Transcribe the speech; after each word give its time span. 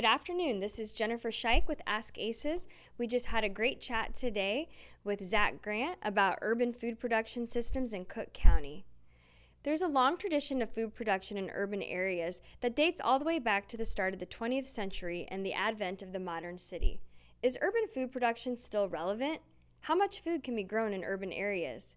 Good 0.00 0.06
afternoon. 0.06 0.60
This 0.60 0.78
is 0.78 0.94
Jennifer 0.94 1.30
Shike 1.30 1.68
with 1.68 1.82
Ask 1.86 2.16
ACES. 2.16 2.66
We 2.96 3.06
just 3.06 3.26
had 3.26 3.44
a 3.44 3.50
great 3.50 3.82
chat 3.82 4.14
today 4.14 4.70
with 5.04 5.22
Zach 5.22 5.60
Grant 5.60 5.98
about 6.02 6.38
urban 6.40 6.72
food 6.72 6.98
production 6.98 7.46
systems 7.46 7.92
in 7.92 8.06
Cook 8.06 8.32
County. 8.32 8.86
There's 9.62 9.82
a 9.82 9.88
long 9.88 10.16
tradition 10.16 10.62
of 10.62 10.72
food 10.72 10.94
production 10.94 11.36
in 11.36 11.50
urban 11.50 11.82
areas 11.82 12.40
that 12.62 12.74
dates 12.74 13.02
all 13.04 13.18
the 13.18 13.26
way 13.26 13.38
back 13.38 13.68
to 13.68 13.76
the 13.76 13.84
start 13.84 14.14
of 14.14 14.20
the 14.20 14.24
20th 14.24 14.68
century 14.68 15.26
and 15.30 15.44
the 15.44 15.52
advent 15.52 16.00
of 16.00 16.14
the 16.14 16.18
modern 16.18 16.56
city. 16.56 17.02
Is 17.42 17.58
urban 17.60 17.86
food 17.86 18.10
production 18.10 18.56
still 18.56 18.88
relevant? 18.88 19.42
How 19.80 19.94
much 19.94 20.22
food 20.22 20.42
can 20.42 20.56
be 20.56 20.62
grown 20.62 20.94
in 20.94 21.04
urban 21.04 21.30
areas? 21.30 21.94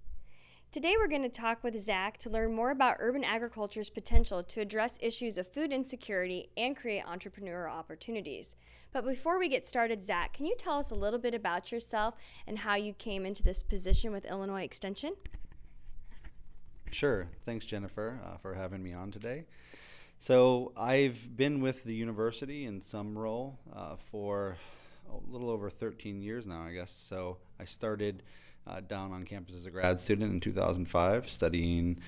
Today, 0.74 0.96
we're 0.98 1.08
going 1.08 1.22
to 1.22 1.30
talk 1.30 1.64
with 1.64 1.80
Zach 1.80 2.18
to 2.18 2.32
learn 2.32 2.52
more 2.52 2.72
about 2.72 2.98
urban 2.98 3.24
agriculture's 3.24 3.92
potential 3.92 4.42
to 4.42 4.60
address 4.60 4.98
issues 5.04 5.38
of 5.38 5.48
food 5.48 5.72
insecurity 5.72 6.50
and 6.58 6.76
create 6.76 7.06
entrepreneurial 7.06 7.70
opportunities. 7.70 8.56
But 8.92 9.06
before 9.06 9.38
we 9.38 9.50
get 9.50 9.68
started, 9.68 10.02
Zach, 10.02 10.34
can 10.34 10.48
you 10.48 10.56
tell 10.58 10.80
us 10.80 10.90
a 10.90 10.96
little 10.96 11.20
bit 11.20 11.36
about 11.36 11.72
yourself 11.72 12.16
and 12.48 12.58
how 12.58 12.74
you 12.74 12.94
came 12.94 13.24
into 13.24 13.44
this 13.44 13.62
position 13.62 14.12
with 14.12 14.26
Illinois 14.26 14.64
Extension? 14.64 15.14
Sure. 16.90 17.28
Thanks, 17.46 17.66
Jennifer, 17.66 18.20
uh, 18.26 18.38
for 18.38 18.56
having 18.56 18.82
me 18.82 18.94
on 18.94 19.12
today. 19.12 19.46
So, 20.18 20.72
I've 20.76 21.38
been 21.38 21.62
with 21.62 21.84
the 21.84 21.94
university 21.94 22.66
in 22.66 22.82
some 22.82 23.16
role 23.16 23.60
uh, 23.76 23.96
for 23.96 24.58
a 25.08 25.32
little 25.32 25.52
over 25.52 25.70
13 25.70 26.20
years 26.20 26.48
now, 26.48 26.64
I 26.64 26.74
guess. 26.74 26.90
So, 26.90 27.38
I 27.60 27.66
started 27.66 28.24
uh, 28.68 28.80
down 28.82 29.12
on 29.12 29.24
campus 29.24 29.56
as 29.56 29.66
a 29.66 29.72
grad 29.72 30.00
student 30.00 30.32
in 30.32 30.40
2005, 30.40 31.30
studying 31.30 32.00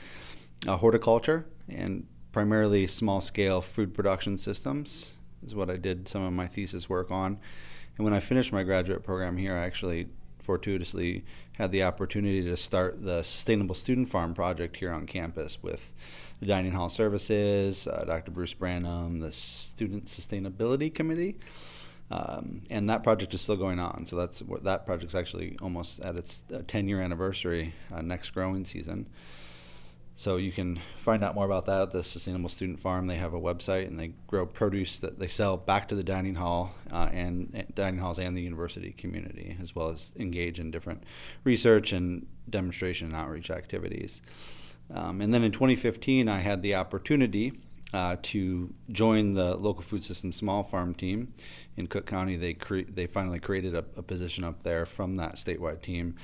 uh, 0.68 0.78
horticulture 0.78 1.46
and 1.70 2.06
primarily 2.32 2.88
small 2.88 3.22
scale 3.22 3.62
food 3.62 3.94
production 3.94 4.38
systems, 4.38 5.16
is 5.46 5.56
what 5.56 5.70
I 5.70 5.78
did 5.78 6.08
some 6.08 6.24
of 6.24 6.34
my 6.34 6.48
thesis 6.48 6.90
work 6.90 7.12
on. 7.12 7.40
And 7.98 8.04
when 8.04 8.14
I 8.14 8.20
finished 8.20 8.52
my 8.52 8.64
graduate 8.64 9.04
program 9.04 9.38
here, 9.38 9.56
I 9.56 9.66
actually 9.66 10.08
fortuitously 10.46 11.26
had 11.54 11.72
the 11.72 11.84
opportunity 11.84 12.44
to 12.44 12.56
start 12.56 13.04
the 13.04 13.24
Sustainable 13.24 13.76
Student 13.76 14.10
Farm 14.10 14.34
project 14.34 14.78
here 14.78 14.92
on 14.92 15.08
campus 15.08 15.62
with 15.64 15.92
the 16.40 16.46
Dining 16.46 16.74
Hall 16.74 16.90
Services, 16.90 17.88
uh, 17.88 18.04
Dr. 18.06 18.32
Bruce 18.32 18.54
Branham, 18.54 19.20
the 19.20 19.32
Student 19.32 20.06
Sustainability 20.06 20.94
Committee. 20.94 21.38
Um, 22.12 22.62
and 22.70 22.88
that 22.90 23.04
project 23.04 23.34
is 23.34 23.42
still 23.42 23.58
going 23.58 23.80
on. 23.80 24.06
So 24.06 24.16
that's 24.16 24.42
what 24.42 24.64
that 24.64 24.86
project's 24.86 25.16
actually 25.16 25.58
almost 25.62 26.00
at 26.02 26.16
its 26.16 26.44
10 26.68 26.88
year 26.88 27.02
anniversary 27.02 27.74
uh, 27.94 28.02
next 28.02 28.30
growing 28.32 28.64
season. 28.64 29.08
So 30.18 30.38
you 30.38 30.54
can 30.54 30.80
find 30.96 31.26
out 31.26 31.36
more 31.36 31.46
about 31.46 31.66
that 31.66 31.82
at 31.82 31.92
the 31.92 32.02
Sustainable 32.02 32.48
Student 32.48 32.80
Farm. 32.80 33.08
They 33.08 33.18
have 33.18 33.34
a 33.34 33.40
website 33.40 33.88
and 33.88 34.00
they 34.00 34.14
grow 34.28 34.46
produce 34.46 34.98
that 35.00 35.20
they 35.20 35.28
sell 35.28 35.58
back 35.58 35.90
to 35.90 35.96
the 35.96 36.06
dining 36.06 36.36
hall 36.36 36.76
uh, 36.90 37.10
and, 37.12 37.52
and, 37.54 37.76
dining 37.76 38.00
halls 38.00 38.18
and 38.18 38.38
the 38.38 38.42
university 38.42 38.92
community, 38.92 39.58
as 39.62 39.76
well 39.76 39.90
as 39.90 40.14
engage 40.18 40.58
in 40.58 40.72
different 40.72 41.04
research 41.44 41.92
and 41.92 42.28
demonstration 42.50 43.08
and 43.08 43.16
outreach 43.16 43.50
activities. 43.50 44.22
Um, 44.94 45.20
and 45.20 45.34
then 45.34 45.44
in 45.44 45.52
2015, 45.52 46.30
I 46.30 46.40
had 46.40 46.62
the 46.62 46.76
opportunity 46.76 47.52
uh, 47.94 48.18
to 48.22 48.74
join 48.92 49.34
the 49.36 49.56
local 49.56 49.84
food 49.84 50.04
system 50.04 50.34
small 50.34 50.64
farm 50.64 50.94
team 50.94 51.34
in 51.78 51.88
Cook 51.88 52.06
County. 52.06 52.36
They 52.36 52.54
cre- 52.54 52.90
they 52.90 53.08
finally 53.08 53.40
created 53.40 53.76
a, 53.76 53.86
a, 53.96 54.02
position 54.02 54.44
up 54.44 54.64
there 54.64 54.86
from 54.86 55.16
that 55.16 55.36
statewide 55.36 55.82
team, 55.82 56.16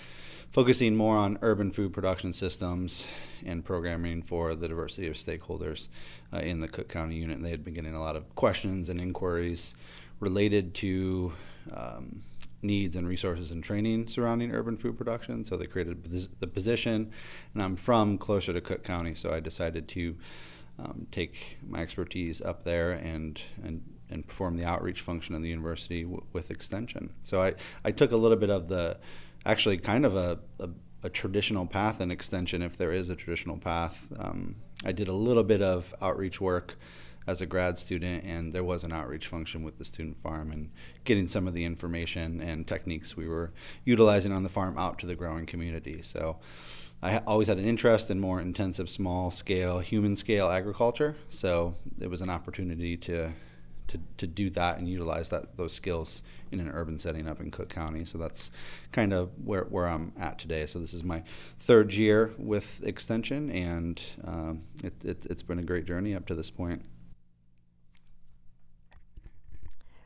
focusing 0.51 0.95
more 0.95 1.17
on 1.17 1.37
urban 1.41 1.71
food 1.71 1.93
production 1.93 2.33
systems 2.33 3.07
and 3.45 3.63
programming 3.63 4.21
for 4.21 4.55
the 4.55 4.67
diversity 4.67 5.07
of 5.07 5.13
stakeholders 5.13 5.87
uh, 6.33 6.39
in 6.39 6.59
the 6.59 6.67
Cook 6.67 6.89
County 6.89 7.15
unit. 7.15 7.41
they 7.41 7.51
had 7.51 7.63
been 7.63 7.73
getting 7.73 7.95
a 7.95 8.01
lot 8.01 8.15
of 8.15 8.35
questions 8.35 8.89
and 8.89 8.99
inquiries 8.99 9.75
related 10.19 10.73
to 10.75 11.31
um, 11.73 12.21
needs 12.61 12.95
and 12.95 13.07
resources 13.07 13.51
and 13.51 13.63
training 13.63 14.07
surrounding 14.07 14.51
urban 14.51 14.77
food 14.77 14.97
production. 14.97 15.43
So 15.43 15.57
they 15.57 15.65
created 15.65 16.29
the 16.39 16.47
position, 16.47 17.11
and 17.53 17.63
I'm 17.63 17.75
from 17.75 18.17
closer 18.17 18.53
to 18.53 18.61
Cook 18.61 18.83
County, 18.83 19.15
so 19.15 19.31
I 19.33 19.39
decided 19.39 19.87
to 19.89 20.15
um, 20.83 21.07
take 21.11 21.57
my 21.67 21.79
expertise 21.79 22.41
up 22.41 22.63
there 22.63 22.91
and 22.91 23.39
and 23.63 23.83
and 24.09 24.27
perform 24.27 24.57
the 24.57 24.65
outreach 24.65 25.01
function 25.01 25.35
of 25.35 25.41
the 25.41 25.49
university 25.49 26.03
w- 26.03 26.23
with 26.33 26.51
extension. 26.51 27.13
So 27.23 27.41
I, 27.41 27.53
I 27.85 27.91
took 27.91 28.11
a 28.11 28.17
little 28.17 28.37
bit 28.37 28.49
of 28.49 28.67
the 28.67 28.99
actually 29.45 29.77
kind 29.77 30.05
of 30.05 30.15
a, 30.15 30.39
a, 30.59 30.69
a 31.03 31.09
traditional 31.09 31.65
path 31.65 32.01
in 32.01 32.11
extension 32.11 32.61
if 32.61 32.77
there 32.77 32.91
is 32.91 33.09
a 33.09 33.15
traditional 33.15 33.57
path. 33.57 34.11
Um, 34.19 34.55
I 34.83 34.91
did 34.91 35.07
a 35.07 35.13
little 35.13 35.43
bit 35.43 35.61
of 35.61 35.93
outreach 36.01 36.41
work 36.41 36.75
as 37.25 37.39
a 37.39 37.45
grad 37.45 37.77
student 37.77 38.23
and 38.23 38.51
there 38.51 38.63
was 38.63 38.83
an 38.83 38.91
outreach 38.91 39.27
function 39.27 39.63
with 39.63 39.77
the 39.77 39.85
student 39.85 40.19
farm 40.21 40.51
and 40.51 40.71
getting 41.05 41.27
some 41.27 41.47
of 41.47 41.53
the 41.53 41.63
information 41.63 42.41
and 42.41 42.67
techniques 42.67 43.15
we 43.15 43.27
were 43.27 43.53
utilizing 43.85 44.31
on 44.31 44.43
the 44.43 44.49
farm 44.49 44.77
out 44.77 44.99
to 44.99 45.05
the 45.05 45.15
growing 45.15 45.45
community. 45.45 46.01
So 46.01 46.39
I 47.03 47.17
always 47.19 47.47
had 47.47 47.57
an 47.57 47.65
interest 47.65 48.11
in 48.11 48.19
more 48.19 48.39
intensive, 48.39 48.89
small 48.89 49.31
scale, 49.31 49.79
human 49.79 50.15
scale 50.15 50.49
agriculture. 50.49 51.15
So 51.29 51.73
it 51.99 52.09
was 52.09 52.21
an 52.21 52.29
opportunity 52.29 52.95
to, 52.97 53.31
to, 53.87 53.99
to 54.17 54.27
do 54.27 54.51
that 54.51 54.77
and 54.77 54.87
utilize 54.87 55.29
that 55.29 55.57
those 55.57 55.73
skills 55.73 56.21
in 56.51 56.59
an 56.59 56.69
urban 56.69 56.99
setting 56.99 57.27
up 57.27 57.41
in 57.41 57.49
Cook 57.49 57.69
County. 57.69 58.05
So 58.05 58.19
that's 58.19 58.51
kind 58.91 59.13
of 59.13 59.31
where, 59.43 59.63
where 59.63 59.87
I'm 59.87 60.13
at 60.19 60.37
today. 60.37 60.67
So 60.67 60.77
this 60.77 60.93
is 60.93 61.03
my 61.03 61.23
third 61.59 61.93
year 61.95 62.33
with 62.37 62.83
Extension, 62.83 63.49
and 63.49 63.99
um, 64.23 64.61
it, 64.83 64.93
it, 65.03 65.25
it's 65.27 65.43
been 65.43 65.57
a 65.57 65.63
great 65.63 65.85
journey 65.85 66.13
up 66.13 66.27
to 66.27 66.35
this 66.35 66.51
point. 66.51 66.85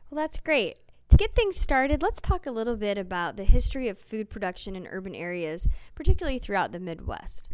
Well, 0.08 0.16
that's 0.16 0.38
great. 0.38 0.78
To 1.10 1.16
get 1.16 1.34
things 1.34 1.56
started, 1.56 2.02
let's 2.02 2.20
talk 2.20 2.46
a 2.46 2.50
little 2.50 2.76
bit 2.76 2.98
about 2.98 3.36
the 3.36 3.44
history 3.44 3.88
of 3.88 3.98
food 3.98 4.28
production 4.28 4.74
in 4.74 4.86
urban 4.88 5.14
areas, 5.14 5.68
particularly 5.94 6.38
throughout 6.38 6.72
the 6.72 6.80
Midwest. 6.80 7.48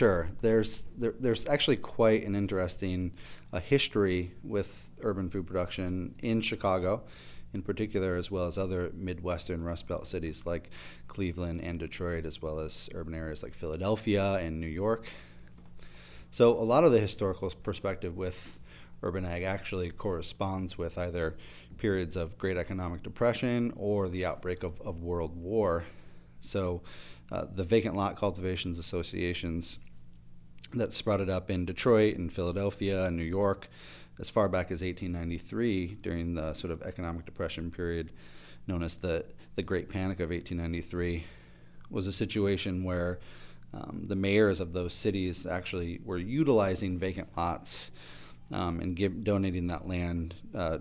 Sure. 0.00 0.28
There's 0.40 0.84
there, 0.98 1.14
there's 1.20 1.46
actually 1.46 1.76
quite 1.76 2.24
an 2.24 2.34
interesting 2.34 3.12
uh, 3.52 3.60
history 3.60 4.34
with 4.42 4.90
urban 5.00 5.30
food 5.30 5.46
production 5.46 6.16
in 6.22 6.40
Chicago, 6.40 7.04
in 7.54 7.62
particular, 7.62 8.16
as 8.16 8.30
well 8.30 8.46
as 8.46 8.58
other 8.58 8.90
Midwestern 8.94 9.62
Rust 9.62 9.86
Belt 9.86 10.08
cities 10.08 10.44
like 10.44 10.70
Cleveland 11.06 11.60
and 11.60 11.78
Detroit, 11.78 12.26
as 12.26 12.42
well 12.42 12.58
as 12.58 12.88
urban 12.94 13.14
areas 13.14 13.44
like 13.44 13.54
Philadelphia 13.54 14.34
and 14.34 14.60
New 14.60 14.66
York. 14.66 15.06
So 16.32 16.50
a 16.50 16.64
lot 16.64 16.82
of 16.82 16.90
the 16.90 16.98
historical 16.98 17.52
perspective 17.62 18.16
with 18.16 18.58
urban 19.02 19.24
ag 19.24 19.42
actually 19.42 19.90
corresponds 19.90 20.78
with 20.78 20.96
either 20.96 21.36
periods 21.82 22.14
of 22.14 22.38
great 22.38 22.56
economic 22.56 23.02
depression 23.02 23.72
or 23.76 24.08
the 24.08 24.24
outbreak 24.24 24.62
of, 24.62 24.80
of 24.82 25.02
World 25.02 25.36
War. 25.36 25.82
So, 26.40 26.82
uh, 27.32 27.46
the 27.52 27.64
vacant 27.64 27.96
lot 27.96 28.16
cultivations 28.16 28.78
associations 28.78 29.78
that 30.74 30.92
sprouted 30.92 31.28
up 31.28 31.50
in 31.50 31.64
Detroit 31.64 32.16
and 32.16 32.32
Philadelphia 32.32 33.04
and 33.04 33.16
New 33.16 33.24
York 33.24 33.68
as 34.20 34.30
far 34.30 34.48
back 34.48 34.66
as 34.66 34.80
1893 34.80 35.98
during 36.00 36.34
the 36.34 36.54
sort 36.54 36.70
of 36.70 36.82
economic 36.82 37.24
depression 37.24 37.72
period 37.72 38.12
known 38.68 38.84
as 38.84 38.96
the, 38.96 39.24
the 39.56 39.62
Great 39.62 39.88
Panic 39.88 40.20
of 40.20 40.30
1893 40.30 41.24
was 41.90 42.06
a 42.06 42.12
situation 42.12 42.84
where 42.84 43.18
um, 43.74 44.04
the 44.06 44.14
mayors 44.14 44.60
of 44.60 44.72
those 44.72 44.94
cities 44.94 45.46
actually 45.46 46.00
were 46.04 46.18
utilizing 46.18 46.96
vacant 46.96 47.28
lots 47.36 47.90
um, 48.52 48.80
and 48.80 48.94
give, 48.94 49.24
donating 49.24 49.66
that 49.66 49.88
land 49.88 50.36
uh, 50.54 50.78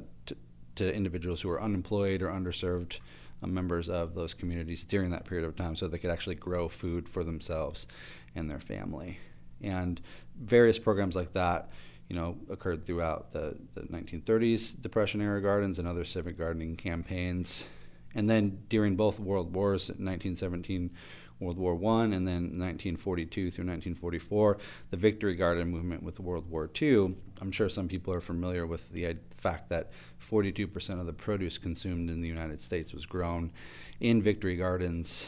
to, 0.81 0.95
individuals 0.95 1.41
who 1.41 1.49
are 1.49 1.61
unemployed 1.61 2.21
or 2.21 2.29
underserved 2.29 2.97
uh, 3.43 3.47
members 3.47 3.89
of 3.89 4.15
those 4.15 4.33
communities 4.33 4.83
during 4.83 5.11
that 5.11 5.25
period 5.25 5.45
of 5.45 5.55
time 5.55 5.75
so 5.75 5.87
they 5.87 5.97
could 5.97 6.11
actually 6.11 6.35
grow 6.35 6.67
food 6.67 7.07
for 7.07 7.23
themselves 7.23 7.87
and 8.35 8.49
their 8.49 8.59
family. 8.59 9.19
And 9.61 10.01
various 10.39 10.79
programs 10.79 11.15
like 11.15 11.33
that, 11.33 11.69
you 12.09 12.15
know, 12.15 12.37
occurred 12.49 12.85
throughout 12.85 13.31
the, 13.31 13.57
the 13.73 13.81
1930s 13.81 14.81
Depression 14.81 15.21
era 15.21 15.41
gardens 15.41 15.79
and 15.79 15.87
other 15.87 16.03
civic 16.03 16.37
gardening 16.37 16.75
campaigns. 16.75 17.65
And 18.13 18.29
then 18.29 18.63
during 18.69 18.95
both 18.95 19.19
world 19.19 19.53
wars, 19.53 19.87
1917 19.89 20.91
World 21.39 21.57
War 21.57 21.75
One, 21.75 22.13
and 22.13 22.27
then 22.27 22.59
1942 22.59 23.51
through 23.51 23.65
1944, 23.65 24.57
the 24.91 24.97
Victory 24.97 25.35
Garden 25.35 25.69
movement 25.69 26.03
with 26.03 26.19
World 26.19 26.49
War 26.49 26.69
II. 26.79 27.15
I'm 27.41 27.51
sure 27.51 27.67
some 27.67 27.87
people 27.87 28.13
are 28.13 28.21
familiar 28.21 28.67
with 28.67 28.91
the 28.91 29.17
fact 29.35 29.69
that 29.69 29.91
42% 30.29 30.99
of 30.99 31.07
the 31.07 31.13
produce 31.13 31.57
consumed 31.57 32.09
in 32.09 32.21
the 32.21 32.27
United 32.27 32.61
States 32.61 32.93
was 32.93 33.07
grown 33.07 33.51
in 33.99 34.21
Victory 34.21 34.55
Gardens 34.55 35.27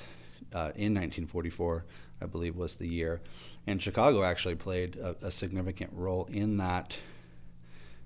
uh, 0.54 0.72
in 0.76 0.94
1944, 0.94 1.86
I 2.22 2.26
believe 2.28 2.56
was 2.56 2.76
the 2.76 2.88
year. 2.88 3.22
And 3.66 3.82
Chicago 3.82 4.24
actually 4.24 4.56
played 4.56 4.96
a, 4.98 5.16
a 5.24 5.32
significant 5.32 5.92
role 5.94 6.26
in 6.32 6.58
that. 6.58 6.98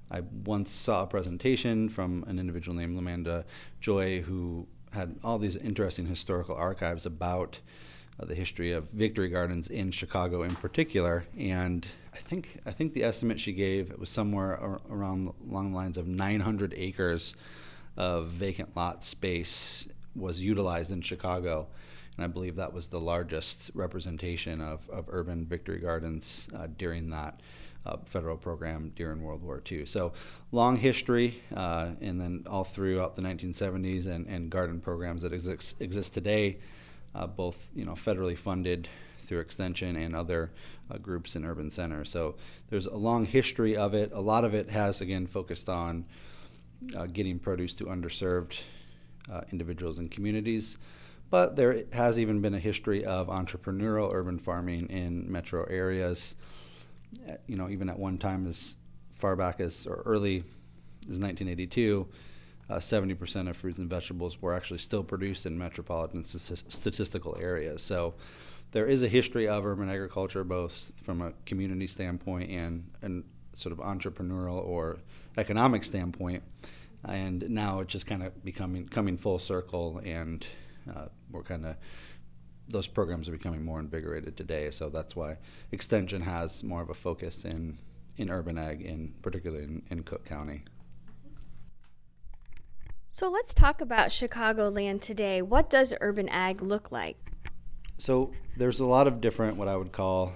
I 0.10 0.21
once 0.21 0.71
saw 0.71 1.03
a 1.03 1.07
presentation 1.07 1.89
from 1.89 2.24
an 2.27 2.39
individual 2.39 2.77
named 2.77 2.98
LaManda 2.98 3.44
Joy 3.81 4.21
who 4.21 4.68
had 4.94 5.18
all 5.21 5.38
these 5.38 5.57
interesting 5.57 6.06
historical 6.06 6.56
archives 6.56 7.06
about 7.06 7.60
the 8.25 8.36
history 8.36 8.72
of 8.72 8.90
Victory 8.90 9.30
Gardens 9.30 9.68
in 9.68 9.92
Chicago 9.92 10.42
in 10.44 10.56
particular. 10.56 11.25
And 11.38 11.88
I 12.14 12.18
think 12.18 12.60
I 12.66 12.72
think 12.72 12.94
the 12.94 13.04
estimate 13.04 13.40
she 13.40 13.54
gave 13.54 13.98
was 13.98 14.10
somewhere 14.10 14.58
ar- 14.60 14.81
around 14.90 15.34
along 15.50 15.72
the 15.72 15.78
lines 15.78 15.98
of 15.98 16.08
900 16.08 16.74
acres 16.75 17.36
of 17.96 18.28
vacant 18.28 18.75
lot 18.75 19.04
space 19.04 19.88
was 20.16 20.42
utilized 20.42 20.92
in 20.92 21.02
Chicago. 21.02 21.68
And 22.16 22.24
I 22.24 22.28
believe 22.28 22.56
that 22.56 22.74
was 22.74 22.88
the 22.88 23.00
largest 23.00 23.69
representation 23.75 24.60
of, 24.60 24.90
of 24.90 25.06
urban 25.10 25.46
victory 25.46 25.80
gardens 25.80 26.48
uh, 26.56 26.68
during 26.75 27.12
that 27.12 27.40
uh, 27.86 27.98
federal 28.06 28.36
program 28.36 28.92
during 28.96 29.22
World 29.22 29.44
War 29.44 29.62
II. 29.72 29.86
So 29.86 30.13
long 30.52 30.78
history, 30.78 31.42
uh, 31.56 31.92
and 32.02 32.20
then 32.20 32.44
all 32.48 32.63
throughout 32.63 33.16
the 33.16 33.22
1970s 33.22 34.08
and, 34.08 34.28
and 34.28 34.50
garden 34.50 34.81
programs 34.81 35.22
that 35.22 35.31
exist, 35.31 35.80
exist 35.80 36.13
today, 36.13 36.58
uh, 37.15 37.27
both 37.27 37.68
you 37.74 37.86
know 37.86 37.94
federally 37.94 38.38
funded 38.38 38.88
through 39.21 39.39
extension 39.39 39.95
and 39.95 40.15
other 40.15 40.51
uh, 40.89 40.98
groups 40.98 41.36
in 41.36 41.44
urban 41.45 41.69
centers. 41.69 42.09
So 42.09 42.36
there's 42.69 42.86
a 42.86 42.95
long 42.95 43.25
history 43.25 43.75
of 43.75 43.94
it. 43.94 44.12
A 44.13 44.21
lot 44.21 44.45
of 44.45 44.54
it 44.54 44.69
has 44.69 45.01
again 45.01 45.27
focused 45.27 45.69
on 45.69 46.06
uh, 46.95 47.07
getting 47.07 47.39
produce 47.39 47.74
to 47.75 47.86
underserved 47.86 48.59
uh, 49.31 49.42
individuals 49.51 50.00
and 50.00 50.09
communities. 50.09 50.77
But 51.30 51.57
there 51.57 51.83
has 51.92 52.18
even 52.18 52.42
been 52.42 52.54
a 52.54 52.59
history 52.59 53.04
of 53.04 53.27
entrepreneurial 53.27 54.13
urban 54.13 54.39
farming 54.39 54.89
in 54.89 55.30
metro 55.30 55.65
areas. 55.65 56.36
Uh, 57.27 57.33
you 57.48 57.57
know, 57.57 57.69
even 57.69 57.89
at 57.89 58.00
one 58.00 58.18
time 58.18 58.48
as 58.48 58.75
far 59.12 59.36
back 59.36 59.60
as 59.60 59.86
or 59.86 60.03
early 60.06 60.38
as 61.10 61.19
1982, 61.19 62.07
uh, 62.69 62.78
70% 62.78 63.50
of 63.50 63.58
fruits 63.58 63.78
and 63.78 63.90
vegetables 63.90 64.42
were 64.42 64.54
actually 64.54 64.80
still 64.80 65.04
produced 65.04 65.46
in 65.46 65.58
metropolitan 65.58 66.24
st- 66.24 66.72
statistical 66.72 67.38
areas. 67.40 67.81
So 67.81 68.16
there 68.72 68.86
is 68.88 69.02
a 69.02 69.08
history 69.08 69.48
of 69.48 69.66
urban 69.66 69.90
agriculture, 69.90 70.44
both 70.44 70.92
from 71.02 71.22
a 71.22 71.34
community 71.46 71.88
standpoint 71.88 72.50
and, 72.50 72.90
and 73.02 73.24
sort 73.56 73.72
of 73.72 73.80
entrepreneurial 73.80 74.66
or 74.66 74.98
economic 75.38 75.84
standpoint. 75.84 76.44
And 77.06 77.50
now 77.50 77.80
it's 77.80 77.94
just 77.94 78.06
kind 78.06 78.24
of 78.24 78.44
becoming 78.44 78.88
coming 78.88 79.18
full 79.18 79.40
circle, 79.40 80.02
and 80.04 80.46
uh, 80.94 81.06
we're 81.31 81.44
kind 81.44 81.66
of 81.66 81.75
those 82.68 82.88
programs 82.88 83.30
are 83.30 83.31
becoming 83.31 83.63
more 83.63 83.80
invigorated 83.80 84.36
today. 84.36 84.72
So 84.72 84.90
that's 84.90 85.16
why 85.16 85.38
extension 85.72 86.22
has 86.22 86.63
more 86.63 86.81
of 86.81 86.90
a 86.90 86.94
focus 86.94 87.46
in 87.46 87.78
in 88.18 88.30
urban 88.30 88.58
ag, 88.58 88.81
in 88.81 89.13
particularly 89.22 89.63
in, 89.63 89.84
in 89.90 90.04
Cook 90.04 90.25
County. 90.25 90.63
So 93.18 93.31
let's 93.31 93.56
talk 93.56 93.81
about 93.81 94.10
Chicagoland 94.10 95.02
today. 95.02 95.42
What 95.42 95.72
does 95.72 95.92
urban 96.02 96.30
ag 96.30 96.62
look 96.62 96.92
like? 96.92 97.18
So 97.98 98.31
there's 98.56 98.80
a 98.80 98.86
lot 98.86 99.08
of 99.08 99.22
different 99.22 99.58
what 99.58 99.68
I 99.68 99.75
would 99.75 99.92
call 99.92 100.34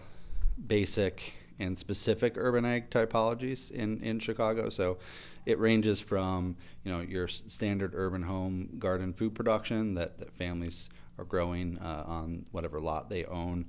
basic 0.65 1.33
and 1.59 1.77
specific 1.77 2.33
urban 2.37 2.65
ag 2.65 2.89
typologies 2.89 3.69
in, 3.69 4.01
in 4.01 4.17
Chicago. 4.17 4.71
So 4.71 4.97
it 5.45 5.59
ranges 5.59 5.99
from 5.99 6.57
you 6.83 6.91
know 6.91 7.01
your 7.01 7.27
standard 7.27 7.91
urban 7.93 8.23
home 8.23 8.77
garden 8.79 9.13
food 9.13 9.35
production 9.35 9.93
that, 9.93 10.17
that 10.17 10.33
families 10.33 10.89
are 11.19 11.23
growing 11.23 11.77
uh, 11.77 12.03
on 12.07 12.47
whatever 12.49 12.79
lot 12.79 13.11
they 13.11 13.25
own, 13.25 13.67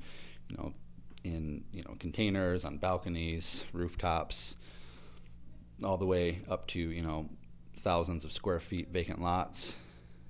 you 0.49 0.57
know, 0.57 0.73
in 1.23 1.65
you 1.75 1.83
know 1.83 1.95
containers 1.99 2.65
on 2.65 2.79
balconies, 2.79 3.65
rooftops, 3.75 4.57
all 5.85 5.99
the 5.99 6.07
way 6.07 6.41
up 6.49 6.67
to 6.69 6.79
you 6.79 7.03
know 7.03 7.29
thousands 7.83 8.25
of 8.25 8.33
square 8.33 8.61
feet 8.61 8.89
vacant 8.89 9.21
lots 9.21 9.77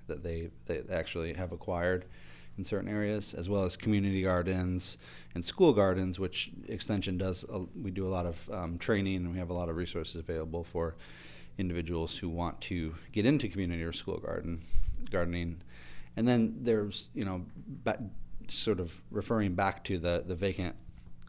that 0.07 0.23
they, 0.23 0.51
they 0.67 0.83
actually 0.91 1.35
have 1.35 1.53
acquired 1.53 2.07
in 2.59 2.65
certain 2.65 2.89
areas, 2.89 3.33
as 3.33 3.49
well 3.49 3.65
as 3.65 3.77
community 3.77 4.23
gardens 4.23 4.99
and 5.35 5.45
school 5.45 5.73
gardens, 5.73 6.19
which 6.19 6.51
Extension 6.69 7.17
does. 7.17 7.45
Uh, 7.45 7.61
we 7.81 7.91
do 7.91 8.07
a 8.07 8.11
lot 8.11 8.27
of 8.27 8.51
um, 8.51 8.79
training 8.79 9.17
and 9.17 9.33
we 9.33 9.39
have 9.39 9.51
a 9.51 9.55
lot 9.55 9.69
of 9.69 9.77
resources 9.77 10.17
available 10.17 10.65
for 10.65 10.97
individuals 11.59 12.19
who 12.19 12.29
want 12.29 12.61
to 12.61 12.95
get 13.13 13.25
into 13.25 13.49
community 13.49 13.83
or 13.83 13.93
school 13.93 14.19
garden 14.19 14.63
gardening. 15.11 15.63
And 16.17 16.29
then 16.29 16.57
there's, 16.61 17.09
you 17.15 17.25
know, 17.25 17.47
ba- 17.57 18.11
sort 18.49 18.81
of 18.81 19.01
referring 19.11 19.55
back 19.55 19.83
to 19.85 19.99
the, 19.99 20.25
the 20.27 20.35
vacant 20.35 20.77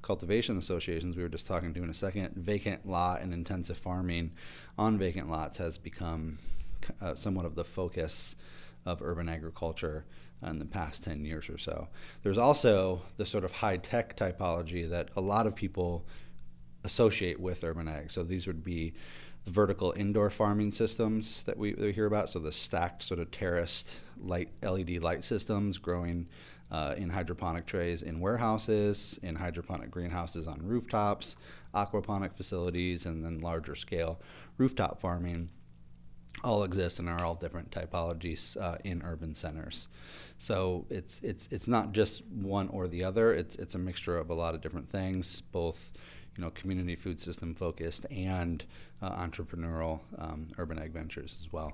cultivation 0.04 0.58
associations 0.58 1.16
we 1.16 1.24
were 1.24 1.30
just 1.30 1.48
talking 1.48 1.74
to 1.74 1.82
in 1.82 1.90
a 1.90 1.94
second, 1.94 2.36
vacant 2.36 2.88
lot 2.88 3.22
and 3.22 3.34
intensive 3.34 3.78
farming 3.78 4.32
on 4.78 5.00
vacant 5.00 5.32
lots 5.32 5.58
has 5.58 5.80
become 5.80 6.38
uh, 7.02 7.16
somewhat 7.16 7.46
of 7.46 7.56
the 7.56 7.64
focus 7.64 8.36
of 8.86 9.02
urban 9.02 9.28
agriculture 9.28 10.06
in 10.46 10.60
the 10.60 10.66
past 10.66 11.04
10 11.04 11.24
years 11.24 11.50
or 11.50 11.58
so. 11.58 11.88
There's 12.22 12.38
also 12.38 13.02
the 13.18 13.26
sort 13.26 13.46
of 13.46 13.54
high 13.54 13.78
tech 13.78 14.18
typology 14.18 14.88
that 14.90 15.10
a 15.16 15.22
lot 15.22 15.48
of 15.48 15.56
people 15.56 16.06
associate 16.84 17.40
with 17.40 17.64
urban 17.64 17.88
ag. 17.88 18.12
So 18.12 18.24
these 18.24 18.46
would 18.46 18.64
be 18.64 18.94
vertical 19.46 19.94
indoor 19.96 20.30
farming 20.30 20.72
systems 20.72 21.44
that 21.44 21.58
we, 21.58 21.74
that 21.74 21.82
we 21.82 21.94
hear 21.94 22.06
about. 22.06 22.30
So 22.30 22.40
the 22.40 22.52
stacked 22.52 23.04
sort 23.04 23.20
of 23.20 23.32
terraced 23.32 24.00
light 24.18 24.50
LED 24.62 25.02
light 25.02 25.24
systems 25.24 25.78
growing 25.78 26.28
uh, 26.74 26.96
in 26.98 27.12
hydroponic 27.12 27.68
trays 27.68 28.02
in 28.02 28.20
warehouses, 28.20 29.20
in 29.22 29.36
hydroponic 29.36 29.92
greenhouses 29.92 30.48
on 30.48 30.60
rooftops, 30.64 31.36
aquaponic 31.74 32.36
facilities, 32.36 33.06
and 33.06 33.24
then 33.24 33.40
larger 33.40 33.76
scale 33.76 34.20
rooftop 34.58 35.00
farming 35.00 35.50
all 36.44 36.64
exist 36.64 36.98
and 36.98 37.08
are 37.08 37.24
all 37.24 37.36
different 37.36 37.70
typologies 37.70 38.60
uh, 38.60 38.78
in 38.84 39.04
urban 39.04 39.36
centers. 39.36 39.88
So 40.40 40.88
it's 40.90 41.20
it's 41.22 41.48
it's 41.52 41.68
not 41.68 41.92
just 41.92 42.26
one 42.26 42.68
or 42.70 42.88
the 42.88 43.04
other. 43.04 43.32
It's 43.32 43.56
it's 43.56 43.76
a 43.76 43.80
mixture 43.80 44.18
of 44.18 44.32
a 44.32 44.34
lot 44.34 44.56
of 44.56 44.62
different 44.62 44.90
things, 44.90 45.42
both 45.42 45.92
you 46.36 46.44
know 46.44 46.50
community 46.50 46.96
food 46.96 47.22
system 47.22 47.54
focused 47.54 48.08
and 48.10 48.66
uh, 49.02 49.12
entrepreneurial 49.12 50.00
um, 50.18 50.48
urban 50.58 50.80
ag 50.80 50.92
ventures 50.92 51.38
as 51.40 51.54
well. 51.54 51.74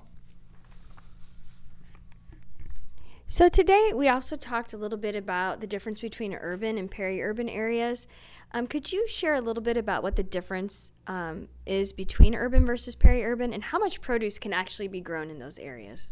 So 3.32 3.48
today 3.48 3.92
we 3.94 4.08
also 4.08 4.34
talked 4.34 4.72
a 4.72 4.76
little 4.76 4.98
bit 4.98 5.14
about 5.14 5.60
the 5.60 5.66
difference 5.68 6.00
between 6.00 6.34
urban 6.34 6.76
and 6.76 6.90
peri-urban 6.90 7.48
areas. 7.48 8.08
Um, 8.50 8.66
could 8.66 8.92
you 8.92 9.06
share 9.06 9.36
a 9.36 9.40
little 9.40 9.62
bit 9.62 9.76
about 9.76 10.02
what 10.02 10.16
the 10.16 10.24
difference 10.24 10.90
um, 11.06 11.46
is 11.64 11.92
between 11.92 12.34
urban 12.34 12.66
versus 12.66 12.96
peri-urban, 12.96 13.54
and 13.54 13.62
how 13.62 13.78
much 13.78 14.00
produce 14.00 14.40
can 14.40 14.52
actually 14.52 14.88
be 14.88 15.00
grown 15.00 15.30
in 15.30 15.38
those 15.38 15.60
areas? 15.60 16.10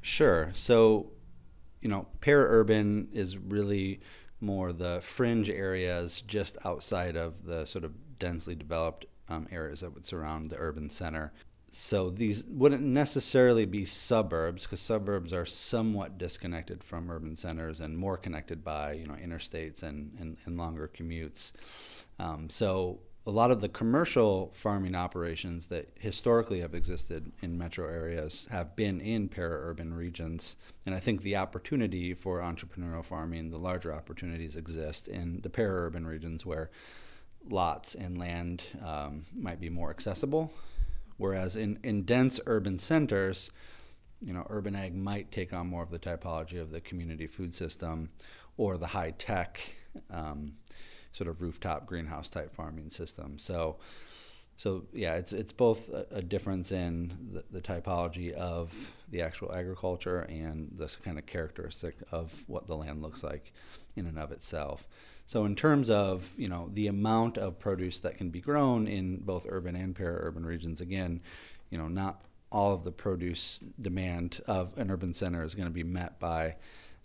Sure. 0.00 0.48
So, 0.54 1.10
you 1.82 1.90
know, 1.90 2.06
peri-urban 2.22 3.08
is 3.12 3.36
really 3.36 4.00
more 4.40 4.72
the 4.72 5.00
fringe 5.02 5.50
areas 5.50 6.22
just 6.22 6.56
outside 6.64 7.18
of 7.18 7.44
the 7.44 7.66
sort 7.66 7.84
of 7.84 8.18
densely 8.18 8.54
developed 8.54 9.04
um, 9.28 9.46
areas 9.52 9.80
that 9.80 9.92
would 9.92 10.06
surround 10.06 10.48
the 10.48 10.56
urban 10.56 10.88
center 10.88 11.34
so 11.70 12.08
these 12.08 12.44
wouldn't 12.44 12.82
necessarily 12.82 13.66
be 13.66 13.84
suburbs 13.84 14.64
because 14.64 14.80
suburbs 14.80 15.32
are 15.32 15.44
somewhat 15.44 16.16
disconnected 16.16 16.82
from 16.82 17.10
urban 17.10 17.36
centers 17.36 17.80
and 17.80 17.98
more 17.98 18.16
connected 18.16 18.64
by 18.64 18.92
you 18.92 19.06
know 19.06 19.14
interstates 19.14 19.82
and, 19.82 20.12
and, 20.18 20.38
and 20.44 20.56
longer 20.56 20.90
commutes. 20.92 21.52
Um, 22.18 22.48
so 22.48 23.00
a 23.26 23.30
lot 23.30 23.50
of 23.50 23.60
the 23.60 23.68
commercial 23.68 24.50
farming 24.54 24.94
operations 24.94 25.66
that 25.66 25.90
historically 26.00 26.60
have 26.60 26.74
existed 26.74 27.30
in 27.42 27.58
metro 27.58 27.86
areas 27.86 28.48
have 28.50 28.74
been 28.74 29.02
in 29.02 29.28
para-urban 29.28 29.92
regions. 29.92 30.56
And 30.86 30.94
i 30.94 30.98
think 30.98 31.20
the 31.20 31.36
opportunity 31.36 32.14
for 32.14 32.40
entrepreneurial 32.40 33.04
farming 33.04 33.50
the 33.50 33.58
larger 33.58 33.92
opportunities 33.92 34.56
exist 34.56 35.06
in 35.06 35.42
the 35.42 35.50
para-urban 35.50 36.06
regions 36.06 36.46
where 36.46 36.70
lots 37.50 37.94
and 37.94 38.16
land 38.18 38.62
um, 38.84 39.26
might 39.34 39.60
be 39.60 39.68
more 39.68 39.90
accessible 39.90 40.50
Whereas 41.18 41.56
in, 41.56 41.78
in 41.82 42.04
dense 42.04 42.40
urban 42.46 42.78
centers, 42.78 43.50
you 44.24 44.32
know, 44.32 44.46
urban 44.48 44.74
ag 44.74 44.94
might 44.94 45.30
take 45.30 45.52
on 45.52 45.66
more 45.66 45.82
of 45.82 45.90
the 45.90 45.98
typology 45.98 46.60
of 46.60 46.70
the 46.70 46.80
community 46.80 47.26
food 47.26 47.54
system 47.54 48.08
or 48.56 48.76
the 48.76 48.88
high 48.88 49.12
tech 49.16 49.76
um, 50.10 50.54
sort 51.12 51.28
of 51.28 51.42
rooftop 51.42 51.86
greenhouse 51.86 52.28
type 52.28 52.54
farming 52.54 52.90
system. 52.90 53.38
So, 53.38 53.76
so 54.56 54.84
yeah, 54.92 55.14
it's 55.14 55.32
it's 55.32 55.52
both 55.52 55.88
a, 55.88 56.06
a 56.10 56.22
difference 56.22 56.72
in 56.72 57.30
the, 57.32 57.44
the, 57.50 57.60
typology 57.60 58.32
of 58.32 58.92
the 59.08 59.22
actual 59.22 59.54
agriculture 59.54 60.20
and 60.22 60.72
this 60.76 60.96
kind 60.96 61.18
of 61.18 61.26
characteristic 61.26 61.96
of 62.10 62.44
what 62.46 62.66
the 62.66 62.76
land 62.76 63.02
looks 63.02 63.22
like 63.22 63.52
in 63.94 64.06
and 64.06 64.18
of 64.18 64.32
itself. 64.32 64.86
So 65.28 65.44
in 65.44 65.56
terms 65.56 65.90
of 65.90 66.32
you 66.38 66.48
know 66.48 66.70
the 66.72 66.86
amount 66.86 67.36
of 67.36 67.58
produce 67.58 68.00
that 68.00 68.16
can 68.16 68.30
be 68.30 68.40
grown 68.40 68.88
in 68.88 69.18
both 69.18 69.46
urban 69.46 69.76
and 69.76 69.94
para-urban 69.94 70.44
regions, 70.44 70.80
again, 70.80 71.20
you 71.68 71.76
know 71.76 71.86
not 71.86 72.22
all 72.50 72.72
of 72.72 72.82
the 72.82 72.92
produce 72.92 73.60
demand 73.78 74.40
of 74.48 74.72
an 74.78 74.90
urban 74.90 75.12
center 75.12 75.44
is 75.44 75.54
going 75.54 75.68
to 75.68 75.74
be 75.74 75.84
met 75.84 76.18
by 76.18 76.56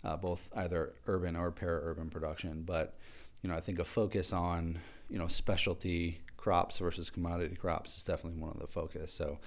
uh, 0.02 0.16
both 0.16 0.48
either 0.56 0.94
urban 1.06 1.36
or 1.36 1.50
para-urban 1.50 2.08
production. 2.08 2.62
But 2.62 2.94
you 3.42 3.50
know 3.50 3.56
I 3.56 3.60
think 3.60 3.78
a 3.78 3.84
focus 3.84 4.32
on 4.32 4.78
you 5.10 5.18
know 5.18 5.28
specialty 5.28 6.22
crops 6.38 6.78
versus 6.78 7.10
commodity 7.10 7.56
crops 7.56 7.94
is 7.94 8.04
definitely 8.04 8.40
one 8.40 8.52
of 8.52 8.58
the 8.58 8.66
focus. 8.66 9.12
So 9.12 9.38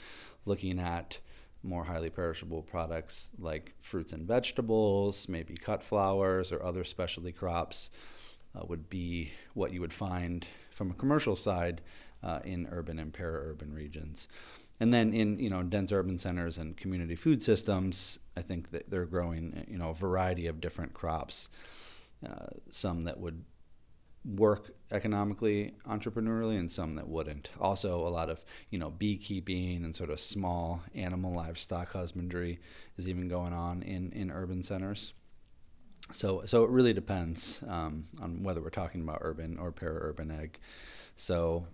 looking 0.45 0.77
at 0.77 1.19
more 1.63 1.85
highly 1.85 2.11
perishable 2.11 2.61
products 2.61 3.31
like 3.39 3.73
fruits 3.81 4.13
and 4.13 4.27
vegetables, 4.27 5.27
maybe 5.27 5.57
cut 5.57 5.83
flowers 5.83 6.51
or 6.51 6.61
other 6.61 6.83
specialty 6.83 7.31
crops 7.31 7.89
uh, 8.55 8.65
would 8.67 8.89
be 8.89 9.31
what 9.53 9.71
you 9.71 9.81
would 9.81 9.93
find 9.93 10.47
from 10.71 10.91
a 10.91 10.93
commercial 10.93 11.35
side 11.35 11.81
uh, 12.23 12.39
in 12.43 12.67
urban 12.71 12.99
and 12.99 13.13
para-urban 13.13 13.73
regions. 13.73 14.27
And 14.79 14.93
then 14.93 15.13
in 15.13 15.39
you 15.39 15.49
know 15.49 15.63
dense 15.63 15.91
urban 15.91 16.17
centers 16.17 16.57
and 16.57 16.77
community 16.77 17.15
food 17.15 17.41
systems, 17.41 18.19
I 18.35 18.41
think 18.41 18.71
that 18.71 18.89
they're 18.89 19.05
growing 19.05 19.65
you 19.67 19.77
know 19.77 19.89
a 19.89 19.95
variety 19.95 20.47
of 20.47 20.61
different 20.61 20.93
crops. 20.93 21.49
Uh, 22.27 22.47
some 22.71 23.01
that 23.03 23.19
would 23.19 23.43
work 24.25 24.71
economically 24.91 25.73
entrepreneurially 25.87 26.59
and 26.59 26.71
some 26.71 26.95
that 26.95 27.07
wouldn't 27.07 27.49
also 27.59 28.05
a 28.05 28.09
lot 28.09 28.29
of 28.29 28.43
you 28.69 28.77
know 28.77 28.89
beekeeping 28.89 29.85
and 29.85 29.95
sort 29.95 30.09
of 30.09 30.19
small 30.19 30.81
animal 30.93 31.33
livestock 31.33 31.93
husbandry 31.93 32.59
is 32.97 33.07
even 33.07 33.27
going 33.27 33.53
on 33.53 33.81
in 33.83 34.11
in 34.11 34.29
urban 34.31 34.63
centers 34.63 35.13
so 36.11 36.43
so 36.45 36.63
it 36.63 36.69
really 36.69 36.93
depends 36.93 37.59
um, 37.67 38.05
on 38.21 38.43
whether 38.43 38.61
we're 38.61 38.69
talking 38.69 39.01
about 39.01 39.19
urban 39.21 39.57
or 39.57 39.71
para-urban 39.71 40.31
ag. 40.31 40.57
So 41.15 41.65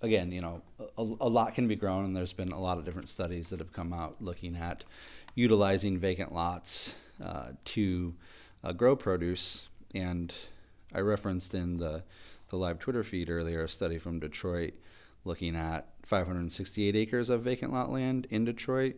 again 0.00 0.30
you 0.30 0.40
know 0.40 0.62
a, 0.96 1.02
a 1.02 1.28
lot 1.28 1.54
can 1.54 1.66
be 1.68 1.76
grown 1.76 2.04
and 2.04 2.16
there's 2.16 2.32
been 2.32 2.52
a 2.52 2.60
lot 2.60 2.78
of 2.78 2.84
different 2.84 3.08
studies 3.08 3.48
that 3.50 3.58
have 3.58 3.72
come 3.72 3.92
out 3.92 4.16
looking 4.20 4.56
at 4.56 4.84
utilizing 5.34 5.98
vacant 5.98 6.34
lots 6.34 6.94
uh, 7.22 7.50
to 7.64 8.14
uh, 8.64 8.72
grow 8.72 8.96
produce. 8.96 9.68
And 9.94 10.32
I 10.92 11.00
referenced 11.00 11.54
in 11.54 11.78
the, 11.78 12.02
the 12.48 12.56
live 12.56 12.78
Twitter 12.78 13.04
feed 13.04 13.30
earlier 13.30 13.62
a 13.62 13.68
study 13.68 13.98
from 13.98 14.18
Detroit 14.18 14.74
looking 15.24 15.56
at 15.56 15.86
568 16.04 16.96
acres 16.96 17.28
of 17.28 17.42
vacant 17.42 17.72
lot 17.72 17.92
land 17.92 18.26
in 18.30 18.44
Detroit 18.44 18.96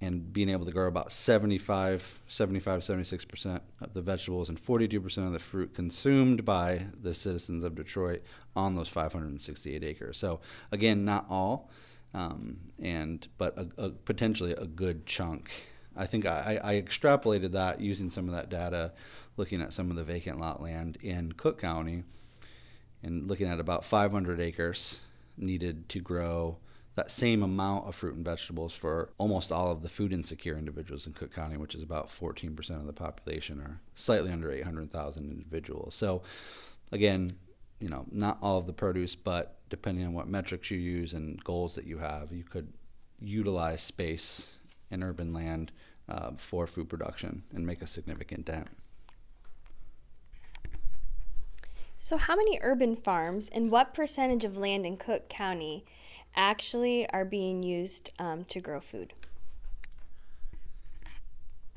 and 0.00 0.32
being 0.32 0.48
able 0.48 0.64
to 0.64 0.70
grow 0.70 0.86
about 0.86 1.12
75, 1.12 2.20
75, 2.28 2.80
76% 2.80 3.60
of 3.80 3.94
the 3.94 4.02
vegetables 4.02 4.48
and 4.48 4.62
42% 4.62 5.26
of 5.26 5.32
the 5.32 5.40
fruit 5.40 5.74
consumed 5.74 6.44
by 6.44 6.86
the 7.00 7.14
citizens 7.14 7.64
of 7.64 7.74
Detroit 7.74 8.22
on 8.54 8.76
those 8.76 8.88
568 8.88 9.82
acres. 9.82 10.16
So 10.16 10.40
again, 10.70 11.04
not 11.04 11.26
all, 11.28 11.70
um, 12.14 12.58
and 12.80 13.26
but 13.38 13.58
a, 13.58 13.68
a, 13.76 13.90
potentially 13.90 14.52
a 14.52 14.66
good 14.66 15.04
chunk. 15.04 15.50
I 15.96 16.06
think 16.06 16.26
I, 16.26 16.60
I 16.62 16.74
extrapolated 16.80 17.50
that 17.52 17.80
using 17.80 18.08
some 18.08 18.28
of 18.28 18.34
that 18.34 18.48
data 18.48 18.92
looking 19.36 19.60
at 19.60 19.72
some 19.72 19.90
of 19.90 19.96
the 19.96 20.04
vacant 20.04 20.38
lot 20.38 20.62
land 20.62 20.96
in 21.02 21.32
Cook 21.32 21.60
County 21.60 22.04
and 23.02 23.26
looking 23.26 23.48
at 23.48 23.58
about 23.58 23.84
500 23.84 24.40
acres 24.40 25.00
needed 25.36 25.88
to 25.88 26.00
grow 26.00 26.58
that 26.98 27.12
same 27.12 27.44
amount 27.44 27.86
of 27.86 27.94
fruit 27.94 28.16
and 28.16 28.24
vegetables 28.24 28.74
for 28.74 29.10
almost 29.18 29.52
all 29.52 29.70
of 29.70 29.82
the 29.82 29.88
food 29.88 30.12
insecure 30.12 30.58
individuals 30.58 31.06
in 31.06 31.12
Cook 31.12 31.32
County, 31.32 31.56
which 31.56 31.76
is 31.76 31.82
about 31.82 32.08
14% 32.08 32.58
of 32.70 32.86
the 32.86 32.92
population, 32.92 33.60
or 33.60 33.80
slightly 33.94 34.32
under 34.32 34.50
800,000 34.50 35.30
individuals. 35.30 35.94
So, 35.94 36.22
again, 36.90 37.36
you 37.78 37.88
know, 37.88 38.04
not 38.10 38.38
all 38.42 38.58
of 38.58 38.66
the 38.66 38.72
produce, 38.72 39.14
but 39.14 39.60
depending 39.70 40.04
on 40.06 40.12
what 40.12 40.26
metrics 40.26 40.72
you 40.72 40.78
use 40.78 41.12
and 41.12 41.42
goals 41.44 41.76
that 41.76 41.86
you 41.86 41.98
have, 41.98 42.32
you 42.32 42.42
could 42.42 42.72
utilize 43.20 43.80
space 43.80 44.54
in 44.90 45.04
urban 45.04 45.32
land 45.32 45.70
uh, 46.08 46.32
for 46.36 46.66
food 46.66 46.88
production 46.88 47.42
and 47.54 47.64
make 47.64 47.80
a 47.80 47.86
significant 47.86 48.44
dent. 48.44 48.70
So, 52.00 52.16
how 52.16 52.34
many 52.34 52.58
urban 52.60 52.96
farms 52.96 53.48
and 53.48 53.70
what 53.70 53.94
percentage 53.94 54.44
of 54.44 54.56
land 54.56 54.84
in 54.84 54.96
Cook 54.96 55.28
County 55.28 55.84
actually 56.38 57.06
are 57.10 57.24
being 57.26 57.62
used 57.62 58.12
um, 58.18 58.44
to 58.44 58.60
grow 58.60 58.80
food? 58.80 59.12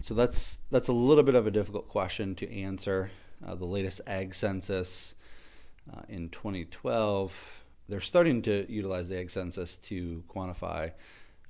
So 0.02 0.14
that's 0.14 0.60
that's 0.72 0.88
a 0.88 0.94
little 0.94 1.24
bit 1.24 1.36
of 1.36 1.46
a 1.46 1.52
difficult 1.52 1.90
question 1.90 2.34
to 2.36 2.52
answer. 2.52 3.12
Uh, 3.46 3.56
the 3.56 3.66
latest 3.66 4.02
ag 4.08 4.34
census 4.36 5.16
uh, 5.92 6.02
in 6.08 6.30
2012, 6.30 7.64
they're 7.90 8.00
starting 8.00 8.42
to 8.44 8.72
utilize 8.72 9.10
the 9.10 9.18
ag 9.18 9.32
census 9.32 9.76
to 9.78 10.24
quantify 10.30 10.92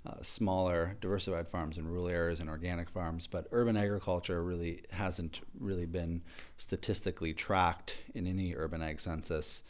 uh, 0.06 0.16
smaller 0.22 0.96
diversified 1.00 1.48
farms 1.48 1.78
in 1.78 1.88
rural 1.88 2.08
areas 2.08 2.40
and 2.40 2.50
organic 2.50 2.90
farms, 2.90 3.28
but 3.28 3.48
urban 3.52 3.78
agriculture 3.78 4.44
really 4.44 4.84
hasn't 4.92 5.42
really 5.60 5.86
been 5.86 6.22
statistically 6.58 7.34
tracked 7.34 7.98
in 8.16 8.26
any 8.26 8.56
urban 8.56 8.82
ag 8.82 9.00
census. 9.00 9.64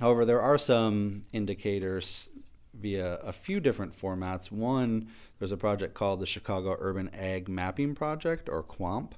However, 0.00 0.24
there 0.24 0.40
are 0.40 0.58
some 0.58 1.22
indicators 1.32 2.28
via 2.72 3.14
a 3.16 3.32
few 3.32 3.60
different 3.60 3.96
formats. 3.96 4.50
One, 4.50 5.08
there's 5.38 5.52
a 5.52 5.56
project 5.56 5.94
called 5.94 6.20
the 6.20 6.26
Chicago 6.26 6.76
Urban 6.78 7.10
Ag 7.14 7.48
Mapping 7.48 7.94
Project, 7.94 8.48
or 8.48 8.62
CUAMP, 8.62 9.14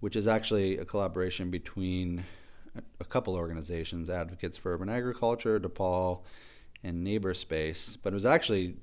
which 0.00 0.14
is 0.14 0.26
actually 0.26 0.76
a 0.76 0.84
collaboration 0.84 1.50
between 1.50 2.24
a 3.00 3.04
couple 3.04 3.34
organizations, 3.34 4.10
Advocates 4.10 4.58
for 4.58 4.74
Urban 4.74 4.90
Agriculture, 4.90 5.58
DePaul, 5.58 6.20
and 6.84 7.06
NeighborSpace. 7.06 7.96
But 8.02 8.12
it 8.12 8.14
was 8.14 8.26
actually 8.26 8.76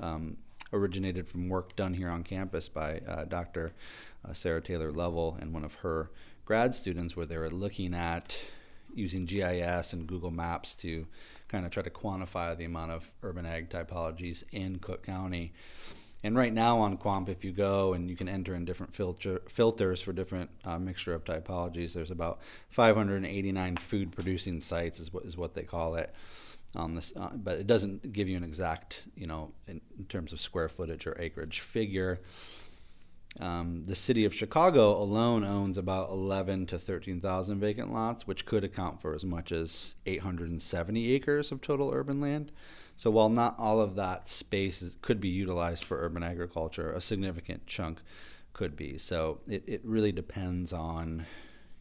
um, 0.00 0.38
originated 0.72 1.28
from 1.28 1.48
work 1.48 1.76
done 1.76 1.94
here 1.94 2.08
on 2.08 2.24
campus 2.24 2.68
by 2.68 3.00
uh, 3.06 3.24
Dr. 3.24 3.72
Uh, 4.28 4.32
Sarah 4.32 4.60
Taylor 4.60 4.90
Lovell 4.90 5.38
and 5.40 5.54
one 5.54 5.64
of 5.64 5.76
her 5.76 6.10
grad 6.44 6.74
students, 6.74 7.16
where 7.16 7.26
they 7.26 7.38
were 7.38 7.50
looking 7.50 7.94
at 7.94 8.36
using 8.96 9.26
GIS 9.26 9.92
and 9.92 10.06
Google 10.06 10.30
Maps 10.30 10.74
to 10.76 11.06
kind 11.48 11.64
of 11.64 11.70
try 11.70 11.82
to 11.82 11.90
quantify 11.90 12.56
the 12.56 12.64
amount 12.64 12.92
of 12.92 13.12
urban 13.22 13.46
ag 13.46 13.70
typologies 13.70 14.44
in 14.52 14.78
Cook 14.78 15.04
County. 15.04 15.52
And 16.24 16.36
right 16.36 16.52
now 16.52 16.78
on 16.78 16.96
CUAMP, 16.96 17.28
if 17.28 17.44
you 17.44 17.52
go 17.52 17.92
and 17.92 18.10
you 18.10 18.16
can 18.16 18.28
enter 18.28 18.54
in 18.54 18.64
different 18.64 18.94
filter, 18.94 19.42
filters 19.48 20.00
for 20.00 20.12
different 20.12 20.50
uh, 20.64 20.78
mixture 20.78 21.14
of 21.14 21.24
typologies, 21.24 21.92
there's 21.92 22.10
about 22.10 22.40
589 22.70 23.76
food 23.76 24.12
producing 24.12 24.60
sites, 24.60 24.98
is 24.98 25.12
what, 25.12 25.24
is 25.24 25.36
what 25.36 25.54
they 25.54 25.62
call 25.62 25.94
it 25.94 26.12
on 26.74 26.94
this, 26.94 27.12
uh, 27.16 27.30
but 27.34 27.58
it 27.58 27.66
doesn't 27.66 28.12
give 28.12 28.28
you 28.28 28.36
an 28.36 28.42
exact, 28.42 29.04
you 29.14 29.26
know, 29.26 29.52
in, 29.68 29.80
in 29.98 30.06
terms 30.06 30.32
of 30.32 30.40
square 30.40 30.68
footage 30.68 31.06
or 31.06 31.16
acreage 31.20 31.60
figure. 31.60 32.20
Um, 33.40 33.84
the 33.86 33.96
city 33.96 34.24
of 34.24 34.34
Chicago 34.34 34.92
alone 34.96 35.44
owns 35.44 35.76
about 35.76 36.10
11 36.10 36.66
to 36.66 36.78
13,000 36.78 37.60
vacant 37.60 37.92
lots, 37.92 38.26
which 38.26 38.46
could 38.46 38.64
account 38.64 39.02
for 39.02 39.14
as 39.14 39.24
much 39.24 39.52
as 39.52 39.94
870 40.06 41.12
acres 41.12 41.52
of 41.52 41.60
total 41.60 41.92
urban 41.92 42.20
land. 42.20 42.50
So 42.96 43.10
while 43.10 43.28
not 43.28 43.56
all 43.58 43.80
of 43.80 43.94
that 43.96 44.26
space 44.26 44.80
is, 44.80 44.96
could 45.02 45.20
be 45.20 45.28
utilized 45.28 45.84
for 45.84 46.02
urban 46.02 46.22
agriculture, 46.22 46.92
a 46.92 47.00
significant 47.00 47.66
chunk 47.66 48.00
could 48.54 48.74
be. 48.74 48.96
So 48.96 49.40
it, 49.46 49.64
it 49.66 49.80
really 49.84 50.12
depends 50.12 50.72
on, 50.72 51.26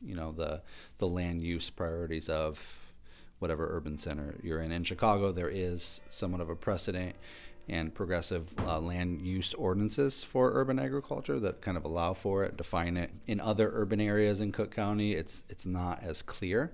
you 0.02 0.14
know, 0.14 0.34
the 0.34 0.62
the 0.98 1.08
land 1.08 1.42
use 1.42 1.70
priorities 1.70 2.28
of 2.28 2.92
whatever 3.40 3.76
urban 3.76 3.98
center 3.98 4.36
you're 4.44 4.62
in. 4.62 4.74
In 4.74 4.84
Chicago, 4.84 5.32
there 5.32 5.50
is 5.50 6.02
somewhat 6.10 6.42
of 6.42 6.50
a 6.50 6.56
precedent 6.56 7.16
and 7.68 7.94
progressive 7.94 8.54
uh, 8.60 8.80
land 8.80 9.22
use 9.22 9.54
ordinances 9.56 10.24
for 10.24 10.52
urban 10.54 10.78
agriculture 10.78 11.40
that 11.40 11.62
kind 11.62 11.78
of 11.78 11.84
allow 11.84 12.14
for 12.14 12.44
it, 12.44 12.58
define 12.58 12.96
it. 12.98 13.12
In 13.28 13.40
other 13.40 13.72
urban 13.74 14.00
areas 14.00 14.40
in 14.40 14.52
Cook 14.52 14.74
County, 14.74 15.14
it's 15.14 15.44
it's 15.50 15.66
not 15.66 16.04
as 16.04 16.22
clear, 16.22 16.74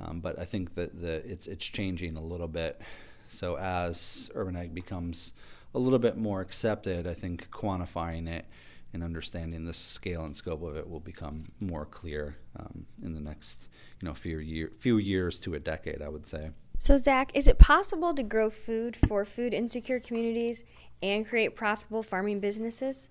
um, 0.00 0.20
but 0.20 0.38
I 0.38 0.44
think 0.44 0.74
that 0.74 1.00
the 1.00 1.24
it's 1.30 1.46
it's 1.46 1.64
changing 1.64 2.16
a 2.16 2.22
little 2.22 2.48
bit. 2.48 2.80
So 3.28 3.56
as 3.56 4.30
urban 4.34 4.56
ag 4.56 4.74
becomes 4.74 5.32
a 5.74 5.78
little 5.78 5.98
bit 5.98 6.16
more 6.16 6.40
accepted, 6.40 7.06
I 7.06 7.14
think 7.14 7.50
quantifying 7.50 8.28
it 8.28 8.46
and 8.92 9.04
understanding 9.04 9.64
the 9.64 9.74
scale 9.74 10.24
and 10.24 10.34
scope 10.34 10.62
of 10.62 10.76
it 10.76 10.88
will 10.88 11.00
become 11.00 11.52
more 11.60 11.84
clear 11.84 12.36
um, 12.58 12.86
in 13.02 13.14
the 13.14 13.20
next 13.20 13.68
you 14.00 14.08
know 14.08 14.14
few 14.14 14.38
year 14.38 14.72
few 14.78 14.98
years 14.98 15.38
to 15.40 15.54
a 15.54 15.60
decade, 15.60 16.02
I 16.02 16.08
would 16.08 16.26
say. 16.26 16.50
So 16.76 16.96
Zach, 16.96 17.30
is 17.34 17.48
it 17.48 17.58
possible 17.58 18.14
to 18.14 18.22
grow 18.22 18.50
food 18.50 18.96
for 18.96 19.24
food 19.24 19.54
insecure 19.54 19.98
communities 19.98 20.64
and 21.02 21.26
create 21.26 21.56
profitable 21.56 22.02
farming 22.02 22.40
businesses? 22.40 23.08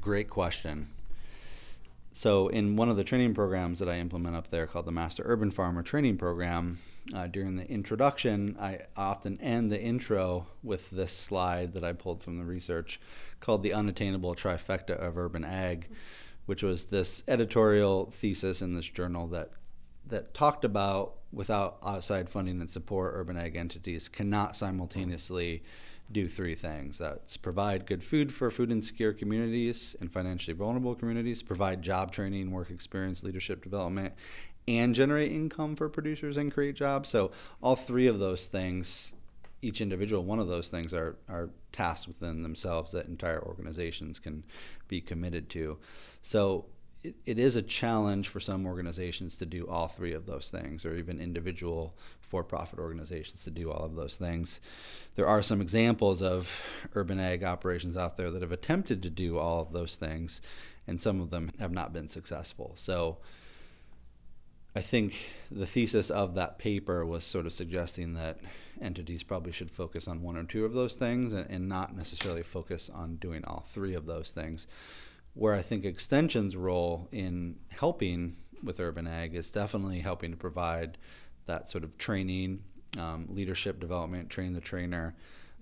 Great 0.00 0.28
question. 0.28 0.88
So, 2.14 2.48
in 2.48 2.76
one 2.76 2.90
of 2.90 2.98
the 2.98 3.04
training 3.04 3.32
programs 3.32 3.78
that 3.78 3.88
I 3.88 3.96
implement 3.96 4.36
up 4.36 4.50
there 4.50 4.66
called 4.66 4.84
the 4.84 4.92
Master 4.92 5.22
Urban 5.24 5.50
Farmer 5.50 5.82
Training 5.82 6.18
Program, 6.18 6.78
uh, 7.14 7.26
during 7.26 7.56
the 7.56 7.68
introduction, 7.68 8.56
I 8.60 8.80
often 8.96 9.40
end 9.40 9.72
the 9.72 9.80
intro 9.80 10.46
with 10.62 10.90
this 10.90 11.16
slide 11.16 11.72
that 11.72 11.82
I 11.82 11.94
pulled 11.94 12.22
from 12.22 12.36
the 12.36 12.44
research 12.44 13.00
called 13.40 13.62
The 13.62 13.72
Unattainable 13.72 14.34
Trifecta 14.34 14.90
of 14.90 15.16
Urban 15.16 15.44
Ag, 15.44 15.88
which 16.44 16.62
was 16.62 16.86
this 16.86 17.22
editorial 17.26 18.10
thesis 18.12 18.60
in 18.60 18.74
this 18.74 18.86
journal 18.86 19.26
that 19.28 19.50
that 20.06 20.34
talked 20.34 20.64
about 20.64 21.14
without 21.32 21.78
outside 21.84 22.28
funding 22.28 22.60
and 22.60 22.70
support, 22.70 23.14
urban 23.16 23.36
ag 23.36 23.56
entities 23.56 24.08
cannot 24.08 24.56
simultaneously 24.56 25.62
do 26.10 26.28
three 26.28 26.54
things. 26.54 26.98
That's 26.98 27.36
provide 27.36 27.86
good 27.86 28.04
food 28.04 28.32
for 28.32 28.50
food 28.50 28.70
insecure 28.70 29.12
communities 29.12 29.96
and 30.00 30.12
financially 30.12 30.54
vulnerable 30.54 30.94
communities, 30.94 31.42
provide 31.42 31.82
job 31.82 32.12
training, 32.12 32.50
work 32.50 32.70
experience, 32.70 33.22
leadership 33.22 33.62
development, 33.62 34.14
and 34.68 34.94
generate 34.94 35.32
income 35.32 35.74
for 35.74 35.88
producers 35.88 36.36
and 36.36 36.52
create 36.52 36.76
jobs. 36.76 37.08
So 37.08 37.30
all 37.62 37.76
three 37.76 38.06
of 38.06 38.18
those 38.18 38.46
things 38.46 39.12
each 39.62 39.80
individual 39.80 40.24
one 40.24 40.40
of 40.40 40.48
those 40.48 40.68
things 40.68 40.92
are, 40.92 41.16
are 41.28 41.48
tasks 41.70 42.08
within 42.08 42.42
themselves 42.42 42.90
that 42.92 43.06
entire 43.06 43.40
organizations 43.40 44.18
can 44.18 44.42
be 44.88 45.00
committed 45.00 45.48
to. 45.50 45.78
So 46.20 46.66
it, 47.02 47.16
it 47.26 47.38
is 47.38 47.56
a 47.56 47.62
challenge 47.62 48.28
for 48.28 48.40
some 48.40 48.66
organizations 48.66 49.36
to 49.36 49.46
do 49.46 49.66
all 49.68 49.88
three 49.88 50.12
of 50.12 50.26
those 50.26 50.50
things, 50.50 50.84
or 50.84 50.96
even 50.96 51.20
individual 51.20 51.94
for 52.20 52.42
profit 52.42 52.78
organizations 52.78 53.44
to 53.44 53.50
do 53.50 53.70
all 53.70 53.84
of 53.84 53.94
those 53.94 54.16
things. 54.16 54.60
There 55.16 55.26
are 55.26 55.42
some 55.42 55.60
examples 55.60 56.22
of 56.22 56.62
urban 56.94 57.20
ag 57.20 57.44
operations 57.44 57.96
out 57.96 58.16
there 58.16 58.30
that 58.30 58.42
have 58.42 58.52
attempted 58.52 59.02
to 59.02 59.10
do 59.10 59.38
all 59.38 59.60
of 59.60 59.72
those 59.72 59.96
things, 59.96 60.40
and 60.86 61.00
some 61.00 61.20
of 61.20 61.30
them 61.30 61.52
have 61.58 61.72
not 61.72 61.92
been 61.92 62.08
successful. 62.08 62.72
So 62.76 63.18
I 64.74 64.80
think 64.80 65.14
the 65.50 65.66
thesis 65.66 66.08
of 66.08 66.34
that 66.34 66.58
paper 66.58 67.04
was 67.04 67.24
sort 67.24 67.44
of 67.44 67.52
suggesting 67.52 68.14
that 68.14 68.38
entities 68.80 69.22
probably 69.22 69.52
should 69.52 69.70
focus 69.70 70.08
on 70.08 70.22
one 70.22 70.36
or 70.36 70.44
two 70.44 70.64
of 70.64 70.72
those 70.72 70.94
things 70.94 71.34
and, 71.34 71.48
and 71.50 71.68
not 71.68 71.94
necessarily 71.94 72.42
focus 72.42 72.90
on 72.92 73.16
doing 73.16 73.44
all 73.44 73.64
three 73.68 73.94
of 73.94 74.06
those 74.06 74.30
things. 74.30 74.66
Where 75.34 75.54
I 75.54 75.62
think 75.62 75.84
Extension's 75.84 76.56
role 76.56 77.08
in 77.10 77.56
helping 77.70 78.36
with 78.62 78.80
urban 78.80 79.06
ag 79.06 79.34
is 79.34 79.50
definitely 79.50 80.00
helping 80.00 80.30
to 80.30 80.36
provide 80.36 80.98
that 81.46 81.70
sort 81.70 81.84
of 81.84 81.98
training, 81.98 82.62
um, 82.98 83.26
leadership 83.30 83.80
development, 83.80 84.30
train 84.30 84.52
the 84.52 84.60
trainer, 84.60 85.14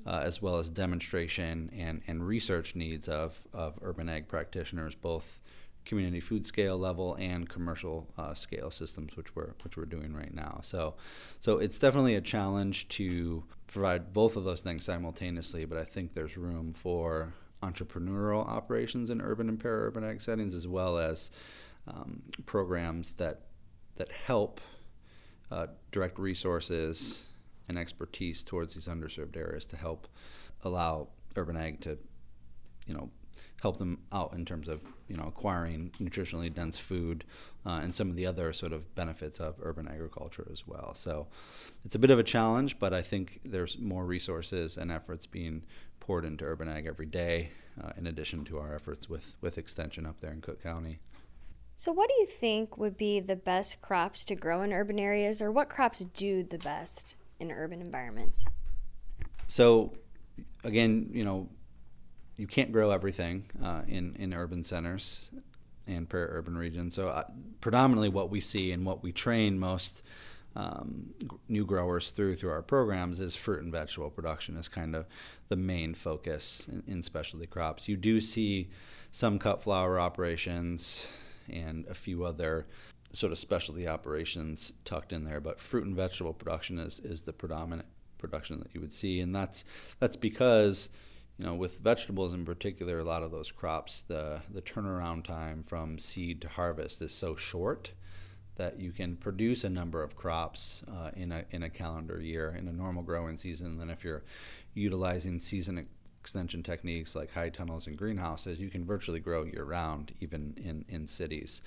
uh, 0.07 0.21
as 0.25 0.43
well 0.43 0.59
as 0.59 0.71
demonstration 0.71 1.71
and, 1.77 2.03
and 2.07 2.27
research 2.27 2.75
needs 2.75 3.09
of, 3.09 3.43
of 3.53 3.79
urban 3.83 4.09
ag 4.09 4.29
practitioners, 4.29 4.95
both 4.95 5.41
community 5.85 6.21
food 6.21 6.47
scale 6.47 6.79
level 6.79 7.15
and 7.15 7.49
commercial 7.49 8.09
uh, 8.19 8.35
scale 8.35 8.71
systems, 8.71 9.17
which 9.17 9.35
we're 9.35 9.53
which 9.63 9.77
we're 9.77 9.87
doing 9.87 10.15
right 10.15 10.35
now. 10.35 10.61
So, 10.63 10.95
so 11.39 11.59
it's 11.59 11.79
definitely 11.79 12.15
a 12.15 12.21
challenge 12.21 12.89
to 12.89 13.45
provide 13.67 14.13
both 14.13 14.37
of 14.37 14.45
those 14.45 14.61
things 14.61 14.85
simultaneously. 14.85 15.65
But 15.65 15.79
I 15.79 15.85
think 15.85 16.15
there's 16.15 16.37
room 16.37 16.73
for 16.73 17.35
entrepreneurial 17.63 18.47
operations 18.47 19.11
in 19.11 19.21
urban 19.21 19.49
and 19.49 19.61
para-urban 19.61 20.05
ag 20.05 20.23
settings, 20.23 20.55
as 20.55 20.67
well 20.67 20.99
as 20.99 21.31
um, 21.87 22.23
programs 22.47 23.13
that 23.13 23.43
that 23.97 24.11
help 24.11 24.61
uh, 25.51 25.67
direct 25.93 26.19
resources 26.19 27.25
and 27.69 27.79
expertise 27.79 28.43
towards 28.43 28.75
these 28.75 28.87
underserved 28.87 29.37
areas 29.37 29.67
to 29.67 29.77
help 29.77 30.09
allow 30.63 31.09
urban 31.37 31.57
ag 31.57 31.81
to, 31.81 31.99
you 32.87 32.95
know, 32.95 33.11
help 33.61 33.79
them 33.79 33.99
out 34.11 34.33
in 34.33 34.45
terms 34.45 34.69
of 34.69 34.83
you 35.07 35.17
know 35.17 35.25
acquiring 35.25 35.93
nutritionally 36.01 36.53
dense 36.53 36.79
food 36.79 37.25
uh, 37.67 37.81
and 37.83 37.95
some 37.95 38.09
of 38.09 38.17
the 38.17 38.27
other 38.27 38.53
sort 38.53 38.73
of 38.73 38.95
benefits 38.95 39.39
of 39.39 39.59
urban 39.63 39.87
agriculture 39.87 40.47
as 40.51 40.67
well. 40.67 40.95
So 40.95 41.29
it's 41.85 41.95
a 41.95 41.99
bit 41.99 42.11
of 42.11 42.19
a 42.19 42.23
challenge, 42.23 42.79
but 42.79 42.95
I 42.95 43.03
think 43.03 43.41
there's 43.45 43.79
more 43.79 44.05
resources 44.05 44.77
and 44.77 44.91
efforts 44.91 45.27
being 45.27 45.63
poured 46.01 46.25
into 46.25 46.45
urban 46.45 46.69
ag 46.69 46.87
every 46.87 47.07
day, 47.07 47.51
uh, 47.83 47.91
in 47.97 48.07
addition 48.07 48.45
to 48.47 48.59
our 48.59 48.75
efforts 48.75 49.09
with 49.09 49.37
with 49.41 49.59
extension 49.59 50.07
up 50.07 50.21
there 50.21 50.33
in 50.33 50.41
Cook 50.41 50.63
County. 50.63 50.99
So, 51.77 51.93
what 51.93 52.09
do 52.09 52.15
you 52.21 52.27
think 52.27 52.77
would 52.77 52.99
be 52.99 53.21
the 53.21 53.37
best 53.37 53.81
crops 53.81 54.25
to 54.27 54.35
grow 54.35 54.61
in 54.63 54.73
urban 54.73 54.99
areas, 54.99 55.41
or 55.41 55.51
what 55.51 55.71
crops 55.71 56.01
do 56.01 56.43
the 56.43 56.59
best 56.59 57.17
in 57.39 57.51
urban 57.51 57.81
environments? 57.81 58.45
So, 59.49 59.95
again, 60.63 61.09
you 61.13 61.25
know, 61.25 61.49
you 62.37 62.47
can't 62.47 62.71
grow 62.71 62.91
everything 62.91 63.47
uh, 63.63 63.83
in 63.89 64.15
in 64.17 64.35
urban 64.35 64.63
centers 64.63 65.31
and 65.87 66.09
per-urban 66.09 66.57
regions. 66.57 66.95
So, 66.95 67.09
uh, 67.09 67.25
predominantly, 67.61 68.11
what 68.11 68.31
we 68.31 68.41
see 68.41 68.73
and 68.73 68.85
what 68.85 69.03
we 69.03 69.11
train 69.11 69.59
most 69.59 70.03
um, 70.57 71.11
new 71.49 71.65
growers 71.65 72.11
through 72.11 72.35
through 72.35 72.51
our 72.51 72.63
programs 72.63 73.21
is 73.21 73.37
fruit 73.37 73.63
and 73.63 73.71
vegetable 73.71 74.11
production 74.11 74.57
is 74.57 74.69
kind 74.69 74.97
of 74.97 75.07
the 75.49 75.57
main 75.57 75.95
focus 75.95 76.67
in, 76.69 76.83
in 76.87 77.03
specialty 77.03 77.47
crops. 77.47 77.89
You 77.89 77.97
do 77.97 78.21
see 78.21 78.69
some 79.13 79.39
cut 79.39 79.63
flower 79.63 80.01
operations 80.01 81.07
and 81.49 81.87
a 81.87 81.95
few 81.95 82.25
other 82.25 82.67
sort 83.13 83.33
of 83.33 83.39
specialty 83.39 83.87
operations 83.87 84.73
tucked 84.85 85.13
in 85.13 85.25
there. 85.25 85.41
But 85.41 85.61
fruit 85.61 85.85
and 85.85 85.97
vegetable 85.97 86.33
production 86.33 86.79
is, 86.79 86.99
is 87.01 87.23
the 87.23 87.33
predominant 87.33 87.89
production 88.19 88.59
that 88.61 88.75
you 88.75 88.81
would 88.81 88.93
see, 88.93 89.21
and 89.21 89.35
that's 89.35 89.65
that's 89.99 90.17
because 90.17 90.89
you 91.39 91.47
know 91.47 91.55
with 91.55 91.79
vegetables 91.79 92.35
in 92.35 92.45
particular, 92.45 92.99
a 92.99 93.05
lot 93.05 93.23
of 93.23 93.31
those 93.31 93.51
crops 93.51 94.03
the 94.03 94.43
the 94.51 94.63
turnaround 94.63 95.25
time 95.25 95.65
from 95.65 95.99
seed 95.99 96.41
to 96.43 96.49
harvest 96.49 97.01
is 97.03 97.13
so 97.13 97.35
short 97.35 97.93
that 98.61 98.79
you 98.79 98.93
can 98.93 99.17
produce 99.17 99.65
a 99.65 99.71
number 99.71 100.03
of 100.03 100.17
crops 100.17 100.85
uh, 100.87 101.11
in 101.17 101.33
a 101.33 101.45
in 101.51 101.63
a 101.63 101.71
calendar 101.71 102.21
year 102.21 102.55
in 102.59 102.69
a 102.69 102.73
normal 102.73 103.03
growing 103.03 103.39
season. 103.39 103.79
Then 103.79 103.89
if 103.89 104.05
you're 104.05 104.23
utilizing 104.75 105.41
season 105.41 105.89
extension 106.21 106.63
techniques 106.63 107.15
like 107.15 107.33
high 107.33 107.49
tunnels 107.49 107.87
and 107.87 107.97
greenhouses, 107.97 108.61
you 108.61 108.69
can 108.69 108.85
virtually 108.85 109.19
grow 109.19 109.45
year 109.45 109.65
round, 109.65 110.13
even 110.21 110.55
in, 110.63 110.85
in 110.89 111.07
cities. 111.07 111.63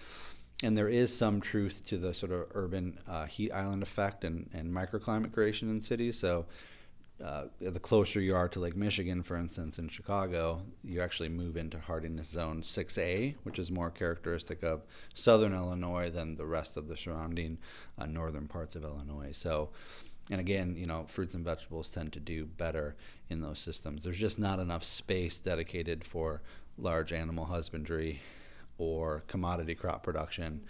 And 0.62 0.78
there 0.78 0.88
is 0.88 1.18
some 1.18 1.42
truth 1.42 1.84
to 1.88 1.98
the 1.98 2.14
sort 2.14 2.32
of 2.32 2.46
urban 2.54 3.00
uh, 3.08 3.26
heat 3.26 3.52
island 3.52 3.82
effect 3.82 4.24
and, 4.24 4.52
and 4.54 4.72
microclimate 4.72 5.34
creation 5.34 5.70
in 5.72 5.82
cities. 5.82 6.20
So, 6.20 6.46
uh, 7.24 7.46
the 7.62 7.80
closer 7.80 8.20
you 8.20 8.36
are 8.36 8.50
to 8.50 8.60
Lake 8.60 8.76
Michigan, 8.76 9.24
for 9.24 9.38
instance, 9.38 9.80
in 9.80 9.88
Chicago, 9.88 10.64
you 10.84 11.00
actually 11.00 11.30
move 11.30 11.56
into 11.56 11.80
hardiness 11.80 12.28
zone 12.28 12.62
6A, 12.62 13.36
which 13.44 13.58
is 13.58 13.72
more 13.72 13.90
characteristic 13.90 14.62
of 14.62 14.82
southern 15.14 15.54
Illinois 15.54 16.10
than 16.10 16.36
the 16.36 16.46
rest 16.46 16.76
of 16.76 16.90
the 16.90 16.98
surrounding 16.98 17.60
uh, 17.98 18.06
northern 18.06 18.48
parts 18.48 18.76
of 18.76 18.84
Illinois. 18.84 19.32
So, 19.32 19.70
and 20.30 20.42
again, 20.42 20.76
you 20.76 20.86
know, 20.86 21.06
fruits 21.08 21.34
and 21.34 21.46
vegetables 21.46 21.90
tend 21.90 22.12
to 22.14 22.20
do 22.20 22.46
better 22.46 22.98
in 23.30 23.40
those 23.40 23.60
systems. 23.60 24.04
There's 24.04 24.20
just 24.20 24.38
not 24.38 24.60
enough 24.60 24.84
space 24.84 25.38
dedicated 25.38 26.04
for 26.04 26.42
large 26.78 27.14
animal 27.14 27.46
husbandry 27.46 28.20
or 28.78 29.24
commodity 29.28 29.76
crop 29.76 30.04
production 30.04 30.62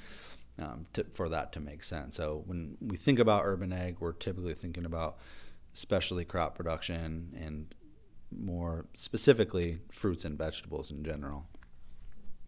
um, 0.59 0.85
to, 0.93 1.03
for 1.15 1.29
that 1.29 1.51
to 1.53 1.59
make 1.59 1.83
sense. 1.83 2.17
So 2.17 2.43
when 2.45 2.77
we 2.79 2.95
think 2.95 3.17
about 3.17 3.41
urban 3.43 3.73
ag, 3.73 3.97
we're 3.99 4.13
typically 4.13 4.53
thinking 4.53 4.85
about 4.85 5.17
specialty 5.73 6.25
crop 6.25 6.55
production 6.55 7.37
and 7.39 7.73
more 8.31 8.85
specifically 8.95 9.79
fruits 9.91 10.25
and 10.25 10.37
vegetables 10.37 10.91
in 10.91 11.03
general. 11.03 11.45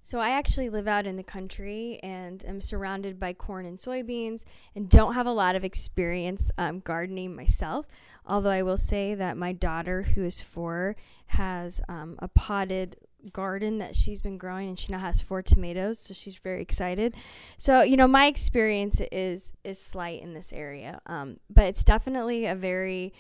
So 0.02 0.20
I 0.20 0.30
actually 0.30 0.70
live 0.70 0.88
out 0.88 1.08
in 1.08 1.16
the 1.16 1.24
country 1.24 2.00
and 2.04 2.46
am 2.46 2.62
surrounded 2.62 3.20
by 3.20 3.34
corn 3.34 3.66
and 3.66 3.76
soybeans 3.76 4.44
and 4.76 4.88
don't 4.88 5.16
have 5.16 5.26
a 5.26 5.32
lot 5.32 5.56
of 5.56 5.64
experience 5.64 6.52
um, 6.60 6.80
gardening 6.80 7.36
myself. 7.36 7.88
Although 8.24 8.52
I 8.52 8.62
will 8.62 8.78
say 8.78 9.16
that 9.16 9.36
my 9.36 9.52
daughter, 9.52 10.04
who 10.04 10.24
is 10.24 10.44
four, 10.44 10.96
has 11.28 11.82
um, 11.90 12.18
a 12.20 12.28
potted 12.28 12.98
garden 13.34 13.78
that 13.80 13.96
she's 13.96 14.22
been 14.22 14.38
growing 14.38 14.70
and 14.70 14.80
she 14.80 14.92
now 14.92 15.00
has 15.00 15.22
four 15.22 15.42
tomatoes 15.42 16.00
so 16.00 16.14
she's 16.14 16.38
very 16.38 16.62
excited. 16.62 17.16
So 17.58 17.82
you 17.82 17.98
know 17.98 18.08
my 18.08 18.28
experience 18.28 19.02
is 19.12 19.54
is 19.64 19.80
slight 19.80 20.22
in 20.22 20.34
this 20.34 20.54
area 20.54 21.02
um, 21.06 21.38
but 21.50 21.66
it's 21.66 21.84
definitely 21.84 22.46
a 22.46 22.56
very 22.56 23.14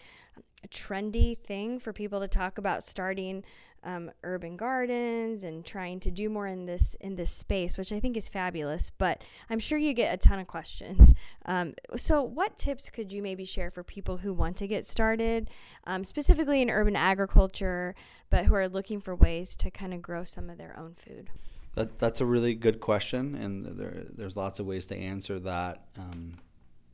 trendy 0.67 1.37
thing 1.37 1.79
for 1.79 1.93
people 1.93 2.19
to 2.19 2.27
talk 2.27 2.57
about 2.57 2.83
starting 2.83 3.43
um, 3.85 4.11
urban 4.23 4.57
gardens 4.57 5.43
and 5.43 5.63
trying 5.63 5.99
to 6.01 6.11
do 6.11 6.27
more 6.27 6.47
in 6.47 6.65
this 6.65 6.95
in 6.99 7.15
this 7.15 7.31
space, 7.31 7.77
which 7.77 7.93
I 7.93 7.99
think 7.99 8.17
is 8.17 8.27
fabulous. 8.27 8.89
But 8.89 9.23
I'm 9.49 9.59
sure 9.59 9.77
you 9.77 9.93
get 9.93 10.13
a 10.13 10.17
ton 10.17 10.39
of 10.39 10.47
questions. 10.47 11.13
Um, 11.45 11.75
so, 11.95 12.21
what 12.23 12.57
tips 12.57 12.89
could 12.89 13.13
you 13.13 13.21
maybe 13.21 13.45
share 13.45 13.69
for 13.69 13.83
people 13.83 14.17
who 14.17 14.33
want 14.33 14.57
to 14.57 14.67
get 14.67 14.85
started, 14.85 15.49
um, 15.85 16.03
specifically 16.03 16.61
in 16.61 16.69
urban 16.69 16.95
agriculture, 16.95 17.95
but 18.29 18.45
who 18.45 18.55
are 18.55 18.67
looking 18.67 18.99
for 18.99 19.15
ways 19.15 19.55
to 19.57 19.69
kind 19.69 19.93
of 19.93 20.01
grow 20.01 20.23
some 20.23 20.49
of 20.49 20.57
their 20.57 20.77
own 20.77 20.95
food? 20.95 21.29
That, 21.75 21.99
that's 21.99 22.21
a 22.21 22.25
really 22.25 22.55
good 22.55 22.79
question, 22.79 23.35
and 23.35 23.77
there, 23.77 24.05
there's 24.09 24.35
lots 24.35 24.59
of 24.59 24.65
ways 24.65 24.85
to 24.87 24.97
answer 24.97 25.39
that. 25.41 25.85
Um, 25.97 26.39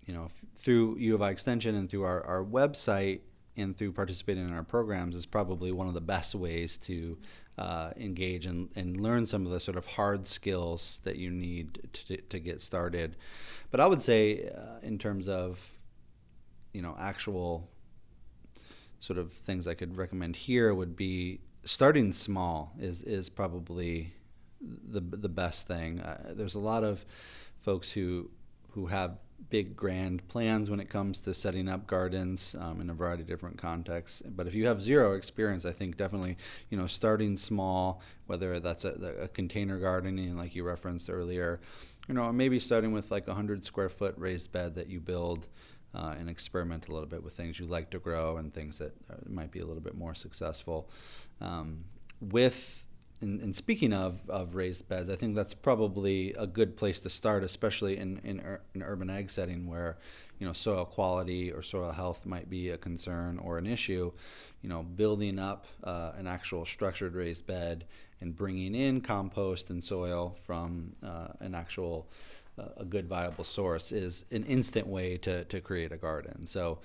you 0.07 0.13
know, 0.13 0.29
through 0.57 0.97
U 0.97 1.15
of 1.15 1.21
I 1.21 1.29
Extension 1.29 1.75
and 1.75 1.89
through 1.89 2.03
our, 2.03 2.25
our 2.25 2.43
website, 2.43 3.21
and 3.61 3.77
through 3.77 3.93
participating 3.93 4.47
in 4.47 4.53
our 4.53 4.63
programs 4.63 5.15
is 5.15 5.25
probably 5.25 5.71
one 5.71 5.87
of 5.87 5.93
the 5.93 6.01
best 6.01 6.35
ways 6.35 6.77
to 6.77 7.17
uh, 7.57 7.91
engage 7.95 8.45
and, 8.45 8.69
and 8.75 8.99
learn 8.99 9.25
some 9.25 9.45
of 9.45 9.51
the 9.51 9.59
sort 9.59 9.77
of 9.77 9.85
hard 9.85 10.27
skills 10.27 10.99
that 11.03 11.17
you 11.17 11.29
need 11.29 11.89
to, 11.93 12.17
to 12.17 12.39
get 12.39 12.61
started. 12.61 13.15
But 13.69 13.79
I 13.79 13.87
would 13.87 14.01
say, 14.01 14.49
uh, 14.49 14.79
in 14.81 14.97
terms 14.97 15.27
of 15.27 15.71
you 16.73 16.81
know 16.81 16.95
actual 16.99 17.69
sort 18.99 19.19
of 19.19 19.33
things 19.33 19.67
I 19.67 19.73
could 19.73 19.97
recommend 19.97 20.35
here 20.35 20.73
would 20.73 20.95
be 20.95 21.41
starting 21.63 22.13
small 22.13 22.73
is 22.79 23.03
is 23.03 23.29
probably 23.29 24.13
the 24.61 25.01
the 25.01 25.29
best 25.29 25.67
thing. 25.67 25.99
Uh, 25.99 26.33
there's 26.35 26.55
a 26.55 26.59
lot 26.59 26.83
of 26.83 27.05
folks 27.59 27.91
who 27.91 28.29
who 28.71 28.87
have 28.87 29.17
big 29.49 29.75
grand 29.75 30.27
plans 30.27 30.69
when 30.69 30.79
it 30.79 30.89
comes 30.89 31.19
to 31.19 31.33
setting 31.33 31.67
up 31.67 31.87
gardens 31.87 32.55
um, 32.59 32.79
in 32.79 32.89
a 32.89 32.93
variety 32.93 33.23
of 33.23 33.27
different 33.27 33.57
contexts. 33.57 34.21
But 34.25 34.47
if 34.47 34.53
you 34.53 34.67
have 34.67 34.81
zero 34.81 35.13
experience, 35.13 35.65
I 35.65 35.71
think 35.73 35.97
definitely 35.97 36.37
you 36.69 36.77
know 36.77 36.87
starting 36.87 37.37
small, 37.37 38.01
whether 38.27 38.59
that's 38.59 38.85
a, 38.85 38.93
a 39.21 39.27
container 39.27 39.79
gardening 39.79 40.37
like 40.37 40.55
you 40.55 40.63
referenced 40.63 41.09
earlier, 41.09 41.59
you 42.07 42.13
know 42.13 42.31
maybe 42.31 42.59
starting 42.59 42.91
with 42.91 43.11
like 43.11 43.27
a 43.27 43.33
hundred 43.33 43.65
square 43.65 43.89
foot 43.89 44.15
raised 44.17 44.51
bed 44.51 44.75
that 44.75 44.87
you 44.89 44.99
build. 44.99 45.47
uh, 45.93 46.15
and 46.17 46.29
experiment 46.29 46.87
a 46.87 46.91
little 46.93 47.07
bit 47.09 47.21
with 47.23 47.33
things 47.33 47.59
you 47.59 47.65
like 47.65 47.89
to 47.89 47.99
grow 47.99 48.37
and 48.37 48.53
things 48.53 48.77
that 48.77 48.95
uh, 49.09 49.15
might 49.27 49.51
be 49.51 49.59
a 49.59 49.65
little 49.65 49.81
bit 49.81 49.95
more 49.95 50.15
successful. 50.15 50.89
Um, 51.41 51.83
with 52.21 52.85
and, 53.21 53.55
speaking 53.55 53.93
of, 53.93 54.27
of 54.29 54.55
raised 54.55 54.87
beds, 54.87 55.09
I 55.09 55.15
think 55.15 55.35
that's 55.35 55.53
probably 55.53 56.33
a 56.33 56.47
good 56.47 56.75
place 56.75 56.99
to 57.01 57.09
start, 57.09 57.43
especially 57.43 57.97
in, 57.97 58.19
in 58.23 58.39
an 58.39 58.83
urban 58.83 59.09
ag 59.09 59.29
setting 59.29 59.67
where 59.67 59.97
you 60.39 60.47
know 60.47 60.53
soil 60.53 60.85
quality 60.85 61.51
or 61.51 61.61
soil 61.61 61.91
health 61.91 62.25
might 62.25 62.49
be 62.49 62.69
a 62.69 62.77
concern 62.77 63.37
or 63.37 63.57
an 63.57 63.67
issue. 63.67 64.11
You 64.61 64.69
know, 64.69 64.83
building 64.83 65.37
up 65.39 65.67
uh, 65.83 66.13
an 66.17 66.27
actual 66.27 66.65
structured 66.65 67.15
raised 67.15 67.45
bed 67.45 67.85
and 68.19 68.35
bringing 68.35 68.75
in 68.75 69.01
compost 69.01 69.69
and 69.69 69.83
soil 69.83 70.35
from 70.43 70.95
uh, 71.03 71.29
an 71.39 71.53
actual 71.55 72.09
uh, 72.57 72.69
a 72.77 72.85
good 72.85 73.07
viable 73.07 73.43
source 73.43 73.91
is 73.91 74.25
an 74.31 74.43
instant 74.43 74.87
way 74.87 75.17
to, 75.17 75.45
to 75.45 75.61
create 75.61 75.91
a 75.91 75.97
garden. 75.97 76.45
So, 76.47 76.79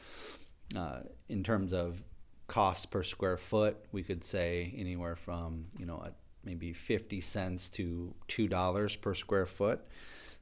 uh, 0.77 1.01
in 1.29 1.43
terms 1.43 1.73
of 1.73 2.03
cost 2.47 2.91
per 2.91 3.03
square 3.03 3.37
foot, 3.37 3.77
we 3.93 4.03
could 4.03 4.23
say 4.23 4.75
anywhere 4.77 5.17
from 5.17 5.67
you 5.79 5.87
know 5.87 6.03
maybe 6.47 6.73
50 6.73 7.21
cents 7.21 7.69
to 7.71 8.15
two 8.29 8.49
dollars 8.49 8.97
per 8.97 9.15
square 9.15 9.47
foot. 9.47 9.81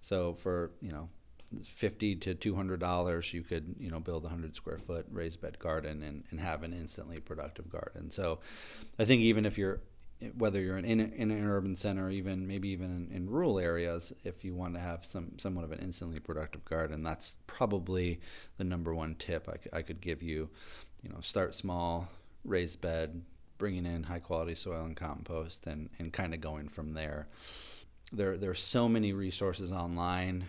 So 0.03 0.35
for 0.35 0.71
you 0.81 0.93
know 0.93 1.09
50 1.65 2.17
to 2.17 2.35
200 2.35 2.81
dollars 2.81 3.33
you 3.33 3.43
could 3.43 3.77
you 3.79 3.91
know 3.91 4.01
build 4.01 4.25
a 4.25 4.27
100 4.27 4.55
square 4.57 4.79
foot 4.79 5.07
raised 5.11 5.41
bed 5.41 5.59
garden 5.59 6.03
and, 6.03 6.25
and 6.31 6.41
have 6.41 6.65
an 6.65 6.73
instantly 6.73 7.21
productive 7.21 7.71
garden 7.71 8.11
so 8.11 8.41
i 8.99 9.05
think 9.05 9.21
even 9.21 9.47
if 9.47 9.57
you're 9.57 9.81
whether 10.37 10.61
you're 10.61 10.79
in, 10.79 10.85
in 10.85 11.31
an 11.31 11.47
urban 11.47 11.77
center, 11.77 12.07
or 12.07 12.11
even 12.11 12.47
maybe 12.47 12.69
even 12.69 13.09
in, 13.11 13.15
in, 13.15 13.31
rural 13.31 13.59
areas, 13.59 14.13
if 14.23 14.45
you 14.45 14.55
want 14.55 14.75
to 14.75 14.81
have 14.81 15.05
some 15.05 15.33
somewhat 15.39 15.65
of 15.65 15.73
an 15.73 15.81
instantly 15.81 16.19
productive 16.19 16.65
garden, 16.65 17.03
that's 17.03 17.37
probably 17.47 18.21
the 18.57 18.65
number 18.65 18.95
one 18.95 19.17
tip 19.19 19.49
I, 19.49 19.79
I 19.79 19.83
could 19.83 20.01
give 20.01 20.23
you. 20.23 20.49
You 21.03 21.11
know, 21.11 21.21
start 21.21 21.55
small, 21.55 22.09
raised 22.45 22.81
bed, 22.81 23.23
bringing 23.65 23.87
in 23.87 24.03
high 24.03 24.19
quality 24.19 24.55
soil 24.55 24.85
and 24.85 24.95
compost, 24.95 25.67
and 25.67 25.89
and 25.99 26.13
kind 26.13 26.35
of 26.35 26.41
going 26.41 26.69
from 26.69 26.93
there. 26.93 27.29
There 28.13 28.37
there 28.37 28.51
are 28.51 28.55
so 28.77 28.89
many 28.89 29.15
resources 29.15 29.73
online, 29.73 30.45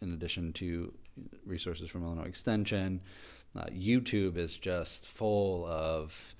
in 0.00 0.12
addition 0.12 0.52
to 0.54 0.94
resources 1.44 1.90
from 1.90 2.04
Illinois 2.04 2.28
Extension. 2.28 3.00
Uh, 3.56 3.66
YouTube 3.88 4.36
is 4.36 4.56
just 4.56 5.04
full 5.04 5.66
of 5.66 6.34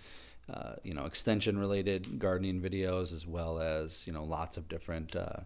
uh, 0.53 0.75
you 0.83 0.95
know, 0.95 1.07
extension 1.07 1.59
related 1.59 2.19
gardening 2.19 2.61
videos 2.61 3.13
as 3.13 3.27
well 3.27 3.59
as, 3.59 4.07
you 4.07 4.13
know, 4.13 4.25
lots 4.25 4.57
of 4.57 4.69
different 4.69 5.17
uh, 5.17 5.41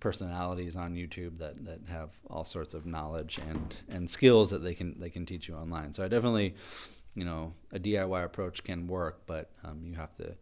personalities 0.00 0.76
on 0.76 0.96
YouTube 0.96 1.38
that, 1.38 1.64
that 1.64 1.80
have 1.88 2.10
all 2.28 2.44
sorts 2.44 2.74
of 2.74 2.84
knowledge 2.84 3.38
and, 3.48 3.74
and 3.88 4.10
skills 4.10 4.50
that 4.50 4.58
they 4.58 4.74
can 4.74 4.98
they 4.98 5.10
can 5.10 5.24
teach 5.24 5.46
you 5.48 5.54
online. 5.54 5.92
So 5.92 6.04
I 6.04 6.08
definitely, 6.08 6.54
you 7.14 7.24
know, 7.24 7.54
a 7.72 7.78
DIY 7.78 8.24
approach 8.24 8.64
can 8.64 8.86
work, 8.86 9.22
but 9.26 9.50
um, 9.62 9.82
you 9.84 9.94
have 9.94 10.14
to. 10.16 10.34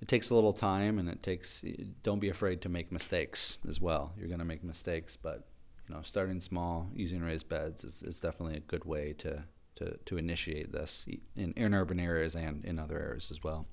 It 0.00 0.08
takes 0.08 0.30
a 0.30 0.34
little 0.34 0.52
time, 0.52 0.98
and 0.98 1.08
it 1.08 1.22
takes. 1.22 1.62
Don't 2.02 2.20
be 2.20 2.28
afraid 2.28 2.62
to 2.62 2.68
make 2.68 2.90
mistakes 2.90 3.58
as 3.68 3.80
well. 3.80 4.12
You're 4.18 4.28
going 4.28 4.38
to 4.38 4.44
make 4.44 4.64
mistakes, 4.64 5.16
but 5.16 5.46
you 5.88 5.94
know, 5.94 6.02
starting 6.02 6.40
small, 6.40 6.90
using 6.94 7.22
raised 7.22 7.48
beds 7.48 7.84
is, 7.84 8.02
is 8.02 8.20
definitely 8.20 8.56
a 8.56 8.60
good 8.60 8.84
way 8.84 9.14
to 9.18 9.44
to, 9.80 9.98
to 10.04 10.16
initiate 10.18 10.72
this 10.72 11.06
in, 11.36 11.52
in 11.52 11.74
urban 11.74 11.98
areas 11.98 12.34
and 12.34 12.64
in 12.64 12.78
other 12.78 12.98
areas 12.98 13.30
as 13.30 13.42
well. 13.42 13.66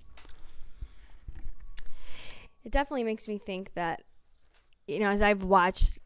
It 2.63 2.71
definitely 2.71 3.03
makes 3.03 3.27
me 3.27 3.37
think 3.37 3.73
that, 3.75 4.03
you 4.87 4.99
know, 4.99 5.09
as 5.09 5.21
I've 5.21 5.43
watched, 5.43 5.99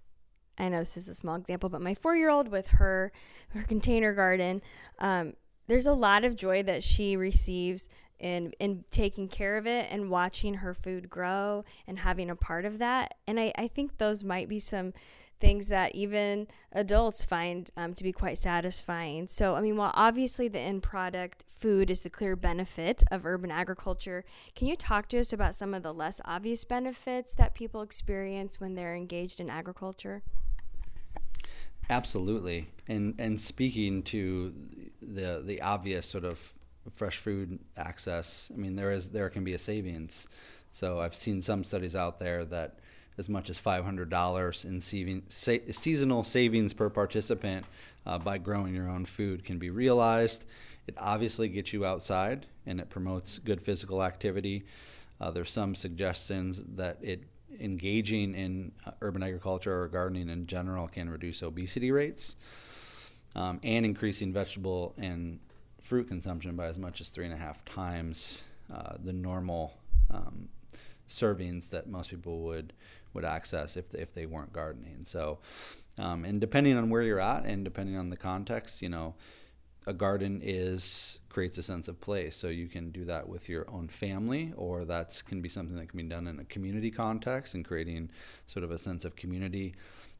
I 0.57 0.69
know 0.69 0.79
this 0.79 0.97
is 0.97 1.07
a 1.07 1.15
small 1.15 1.35
example, 1.35 1.69
but 1.69 1.81
my 1.81 1.95
four 1.95 2.15
year 2.15 2.29
old 2.29 2.49
with 2.49 2.67
her 2.67 3.11
her 3.49 3.63
container 3.63 4.13
garden, 4.13 4.61
um, 4.99 5.33
there's 5.71 5.85
a 5.85 5.93
lot 5.93 6.25
of 6.25 6.35
joy 6.35 6.61
that 6.63 6.83
she 6.83 7.15
receives 7.15 7.87
in 8.19 8.51
in 8.59 8.83
taking 8.91 9.29
care 9.29 9.57
of 9.57 9.65
it 9.65 9.87
and 9.89 10.09
watching 10.09 10.55
her 10.55 10.73
food 10.73 11.09
grow 11.09 11.63
and 11.87 11.99
having 11.99 12.29
a 12.29 12.35
part 12.35 12.65
of 12.65 12.77
that. 12.77 13.15
And 13.25 13.39
I, 13.39 13.53
I 13.57 13.67
think 13.69 13.97
those 13.97 14.21
might 14.23 14.49
be 14.49 14.59
some 14.59 14.93
things 15.39 15.69
that 15.69 15.95
even 15.95 16.47
adults 16.73 17.23
find 17.23 17.71
um, 17.75 17.93
to 17.93 18.03
be 18.03 18.11
quite 18.11 18.37
satisfying. 18.37 19.27
So, 19.27 19.55
I 19.55 19.61
mean, 19.61 19.77
while 19.77 19.93
obviously 19.95 20.47
the 20.49 20.59
end 20.59 20.83
product, 20.83 21.45
food, 21.57 21.89
is 21.89 22.01
the 22.03 22.09
clear 22.09 22.35
benefit 22.35 23.01
of 23.09 23.25
urban 23.25 23.49
agriculture, 23.49 24.23
can 24.55 24.67
you 24.67 24.75
talk 24.75 25.07
to 25.09 25.19
us 25.19 25.33
about 25.33 25.55
some 25.55 25.73
of 25.73 25.83
the 25.83 25.93
less 25.93 26.19
obvious 26.25 26.63
benefits 26.65 27.33
that 27.35 27.55
people 27.55 27.81
experience 27.81 28.59
when 28.59 28.75
they're 28.75 28.95
engaged 28.95 29.39
in 29.39 29.49
agriculture? 29.49 30.21
Absolutely. 31.89 32.69
And, 32.87 33.15
and 33.19 33.39
speaking 33.39 34.03
to 34.03 34.53
the, 35.01 35.41
the 35.45 35.61
obvious 35.61 36.07
sort 36.07 36.23
of 36.23 36.53
fresh 36.91 37.17
food 37.17 37.59
access, 37.77 38.49
I 38.53 38.57
mean, 38.57 38.75
there 38.75 38.91
is 38.91 39.09
there 39.09 39.29
can 39.29 39.43
be 39.43 39.53
a 39.53 39.59
savings. 39.59 40.27
So 40.71 40.99
I've 40.99 41.15
seen 41.15 41.41
some 41.41 41.63
studies 41.63 41.95
out 41.95 42.19
there 42.19 42.45
that 42.45 42.75
as 43.17 43.27
much 43.27 43.49
as 43.49 43.57
$500 43.59 44.65
in 44.65 44.81
saving, 44.81 45.23
sa- 45.27 45.57
seasonal 45.71 46.23
savings 46.23 46.73
per 46.73 46.89
participant 46.89 47.65
uh, 48.05 48.17
by 48.17 48.37
growing 48.37 48.73
your 48.73 48.89
own 48.89 49.05
food 49.05 49.43
can 49.43 49.59
be 49.59 49.69
realized. 49.69 50.45
It 50.87 50.95
obviously 50.97 51.49
gets 51.49 51.73
you 51.73 51.85
outside 51.85 52.47
and 52.65 52.79
it 52.79 52.89
promotes 52.89 53.37
good 53.37 53.61
physical 53.61 54.01
activity. 54.01 54.63
Uh, 55.19 55.29
there's 55.29 55.51
some 55.51 55.75
suggestions 55.75 56.61
that 56.75 56.97
it 57.01 57.23
engaging 57.59 58.33
in 58.33 58.71
uh, 58.85 58.91
urban 59.01 59.23
agriculture 59.23 59.81
or 59.81 59.87
gardening 59.87 60.29
in 60.29 60.47
general 60.47 60.87
can 60.87 61.09
reduce 61.09 61.43
obesity 61.43 61.91
rates 61.91 62.35
um, 63.35 63.59
and 63.63 63.85
increasing 63.85 64.33
vegetable 64.33 64.93
and 64.97 65.39
fruit 65.81 66.07
consumption 66.07 66.55
by 66.55 66.67
as 66.67 66.77
much 66.77 67.01
as 67.01 67.09
three 67.09 67.25
and 67.25 67.33
a 67.33 67.37
half 67.37 67.63
times 67.65 68.43
uh, 68.73 68.95
the 69.03 69.13
normal 69.13 69.77
um, 70.09 70.49
servings 71.09 71.69
that 71.69 71.87
most 71.87 72.09
people 72.09 72.39
would 72.41 72.73
would 73.13 73.25
access 73.25 73.75
if 73.75 73.93
if 73.93 74.13
they 74.13 74.25
weren't 74.25 74.53
gardening. 74.53 75.03
So, 75.05 75.39
um, 75.97 76.23
and 76.23 76.39
depending 76.39 76.77
on 76.77 76.89
where 76.89 77.01
you're 77.01 77.19
at 77.19 77.45
and 77.45 77.65
depending 77.65 77.97
on 77.97 78.09
the 78.09 78.17
context, 78.17 78.81
you 78.81 78.89
know, 78.89 79.15
a 79.87 79.93
garden 79.93 80.41
is 80.43 81.19
creates 81.29 81.57
a 81.57 81.63
sense 81.63 81.87
of 81.87 81.99
place. 82.01 82.35
So 82.35 82.47
you 82.47 82.67
can 82.67 82.91
do 82.91 83.05
that 83.05 83.27
with 83.27 83.49
your 83.49 83.69
own 83.69 83.87
family, 83.87 84.53
or 84.55 84.85
that 84.85 85.21
can 85.27 85.41
be 85.41 85.49
something 85.49 85.75
that 85.77 85.89
can 85.89 85.97
be 85.97 86.13
done 86.13 86.27
in 86.27 86.39
a 86.39 86.43
community 86.45 86.91
context 86.91 87.53
and 87.53 87.65
creating 87.65 88.11
sort 88.47 88.63
of 88.63 88.71
a 88.71 88.77
sense 88.77 89.05
of 89.05 89.15
community. 89.15 89.73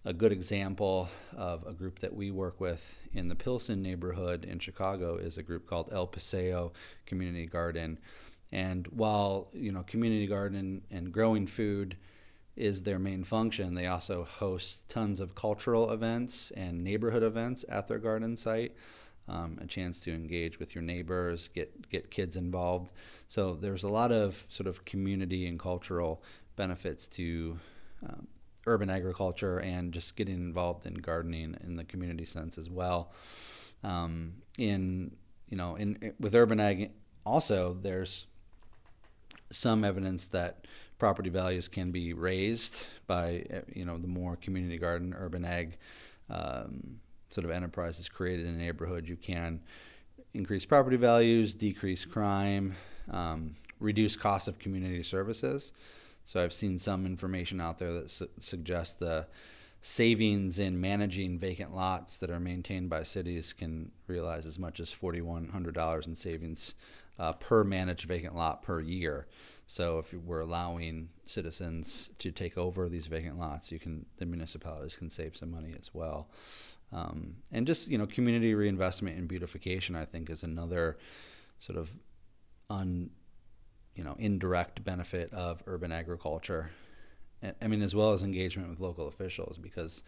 A 0.03 0.13
good 0.13 0.31
example 0.31 1.09
of 1.35 1.65
a 1.67 1.73
group 1.73 1.99
that 1.99 2.15
we 2.15 2.31
work 2.31 2.59
with 2.59 2.97
in 3.13 3.27
the 3.27 3.35
Pilsen 3.35 3.83
neighborhood 3.83 4.45
in 4.45 4.57
Chicago 4.57 5.17
is 5.17 5.37
a 5.37 5.43
group 5.43 5.67
called 5.67 5.89
El 5.91 6.07
Paseo 6.07 6.71
Community 7.05 7.45
Garden. 7.45 7.99
And 8.51 8.87
while 8.87 9.49
you 9.53 9.71
know 9.71 9.83
community 9.83 10.27
garden 10.27 10.81
and 10.89 11.11
growing 11.11 11.45
food 11.45 11.97
is 12.55 12.83
their 12.83 12.99
main 12.99 13.23
function. 13.23 13.75
They 13.75 13.87
also 13.87 14.23
host 14.23 14.89
tons 14.89 15.19
of 15.19 15.35
cultural 15.35 15.91
events 15.91 16.51
and 16.51 16.83
neighborhood 16.83 17.23
events 17.23 17.63
at 17.69 17.87
their 17.87 17.99
garden 17.99 18.35
site. 18.35 18.75
Um, 19.27 19.59
a 19.61 19.67
chance 19.67 19.99
to 20.01 20.13
engage 20.13 20.59
with 20.59 20.75
your 20.75 20.81
neighbors, 20.81 21.47
get 21.47 21.89
get 21.89 22.11
kids 22.11 22.35
involved. 22.35 22.91
So 23.27 23.53
there's 23.53 23.83
a 23.83 23.87
lot 23.87 24.11
of 24.11 24.45
sort 24.49 24.67
of 24.67 24.83
community 24.83 25.47
and 25.47 25.59
cultural 25.59 26.21
benefits 26.55 27.07
to 27.07 27.59
um, 28.05 28.27
urban 28.65 28.89
agriculture 28.89 29.59
and 29.59 29.93
just 29.93 30.15
getting 30.15 30.35
involved 30.35 30.85
in 30.85 30.95
gardening 30.95 31.55
in 31.63 31.75
the 31.75 31.83
community 31.83 32.25
sense 32.25 32.57
as 32.57 32.69
well. 32.69 33.11
Um, 33.83 34.33
in 34.57 35.15
you 35.49 35.57
know, 35.57 35.75
in 35.75 36.13
with 36.19 36.33
urban 36.35 36.59
ag, 36.59 36.91
also 37.25 37.77
there's 37.79 38.25
some 39.51 39.83
evidence 39.83 40.25
that 40.25 40.65
property 40.97 41.29
values 41.29 41.67
can 41.67 41.91
be 41.91 42.13
raised 42.13 42.83
by 43.07 43.43
you 43.73 43.85
know 43.85 43.97
the 43.97 44.07
more 44.07 44.35
community 44.35 44.77
garden 44.77 45.13
urban 45.17 45.43
ag 45.43 45.77
um, 46.29 46.99
sort 47.31 47.45
of 47.45 47.51
enterprises 47.51 48.07
created 48.07 48.45
in 48.45 48.53
a 48.53 48.57
neighborhood 48.57 49.07
you 49.07 49.15
can 49.15 49.61
increase 50.33 50.65
property 50.65 50.97
values 50.97 51.53
decrease 51.53 52.05
crime 52.05 52.75
um, 53.09 53.53
reduce 53.79 54.15
cost 54.15 54.47
of 54.47 54.59
community 54.59 55.03
services 55.03 55.71
so 56.25 56.43
i've 56.43 56.53
seen 56.53 56.77
some 56.77 57.05
information 57.05 57.59
out 57.59 57.79
there 57.79 57.93
that 57.93 58.11
su- 58.11 58.29
suggests 58.39 58.95
the 58.95 59.27
savings 59.81 60.59
in 60.59 60.79
managing 60.79 61.39
vacant 61.39 61.75
lots 61.75 62.17
that 62.17 62.29
are 62.29 62.39
maintained 62.39 62.89
by 62.89 63.01
cities 63.01 63.51
can 63.51 63.91
realize 64.05 64.45
as 64.45 64.59
much 64.59 64.79
as 64.79 64.91
$4100 64.91 66.05
in 66.05 66.15
savings 66.15 66.75
uh, 67.17 67.33
per 67.33 67.63
managed 67.63 68.05
vacant 68.07 68.35
lot 68.35 68.61
per 68.61 68.79
year 68.79 69.25
so 69.71 69.99
if 69.99 70.13
we're 70.13 70.41
allowing 70.41 71.11
citizens 71.25 72.09
to 72.19 72.29
take 72.29 72.57
over 72.57 72.89
these 72.89 73.07
vacant 73.07 73.39
lots, 73.39 73.71
you 73.71 73.79
can 73.79 74.05
the 74.17 74.25
municipalities 74.25 74.97
can 74.97 75.09
save 75.09 75.37
some 75.37 75.49
money 75.49 75.73
as 75.79 75.93
well. 75.93 76.27
Um, 76.93 77.37
and 77.51 77.65
just 77.65 77.87
you 77.87 77.97
know, 77.97 78.05
community 78.05 78.53
reinvestment 78.53 79.17
and 79.17 79.27
beautification, 79.27 79.95
I 79.95 80.05
think, 80.05 80.29
is 80.29 80.43
another 80.43 80.97
sort 81.59 81.77
of 81.77 81.91
un 82.69 83.09
you 83.95 84.03
know 84.03 84.15
indirect 84.17 84.83
benefit 84.83 85.33
of 85.33 85.63
urban 85.67 85.91
agriculture. 85.91 86.71
I 87.61 87.67
mean, 87.67 87.81
as 87.81 87.95
well 87.95 88.13
as 88.13 88.21
engagement 88.21 88.69
with 88.69 88.79
local 88.79 89.07
officials, 89.07 89.57
because 89.57 90.03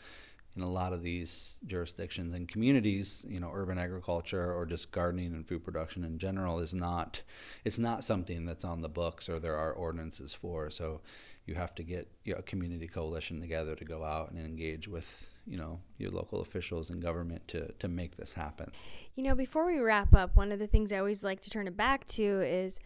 in 0.55 0.61
a 0.61 0.69
lot 0.69 0.93
of 0.93 1.01
these 1.01 1.57
jurisdictions 1.65 2.33
and 2.33 2.47
communities, 2.47 3.25
you 3.27 3.39
know, 3.39 3.49
urban 3.51 3.79
agriculture 3.79 4.53
or 4.53 4.65
just 4.65 4.91
gardening 4.91 5.33
and 5.33 5.47
food 5.47 5.63
production 5.63 6.03
in 6.03 6.19
general 6.19 6.59
is 6.59 6.73
not 6.73 7.23
it's 7.65 7.79
not 7.79 8.03
something 8.03 8.45
that's 8.45 8.63
on 8.63 8.81
the 8.81 8.89
books 8.89 9.27
or 9.29 9.39
there 9.39 9.55
are 9.55 9.71
ordinances 9.71 10.33
for. 10.33 10.69
So 10.69 11.01
you 11.45 11.55
have 11.55 11.73
to 11.75 11.83
get 11.83 12.07
you 12.23 12.33
know, 12.33 12.39
a 12.39 12.43
community 12.43 12.87
coalition 12.87 13.41
together 13.41 13.75
to 13.75 13.85
go 13.85 14.03
out 14.03 14.31
and 14.31 14.39
engage 14.39 14.87
with 14.87 15.29
you 15.45 15.57
know 15.57 15.79
your 15.97 16.11
local 16.11 16.41
officials 16.41 16.89
and 16.89 17.01
government 17.01 17.47
to 17.49 17.71
to 17.73 17.87
make 17.87 18.17
this 18.17 18.33
happen. 18.33 18.71
You 19.15 19.23
know, 19.23 19.35
before 19.35 19.65
we 19.65 19.79
wrap 19.79 20.13
up, 20.15 20.35
one 20.35 20.51
of 20.51 20.59
the 20.59 20.67
things 20.67 20.91
I 20.91 20.97
always 20.97 21.23
like 21.23 21.41
to 21.41 21.49
turn 21.49 21.67
it 21.67 21.77
back 21.77 22.07
to 22.07 22.23
is 22.23 22.79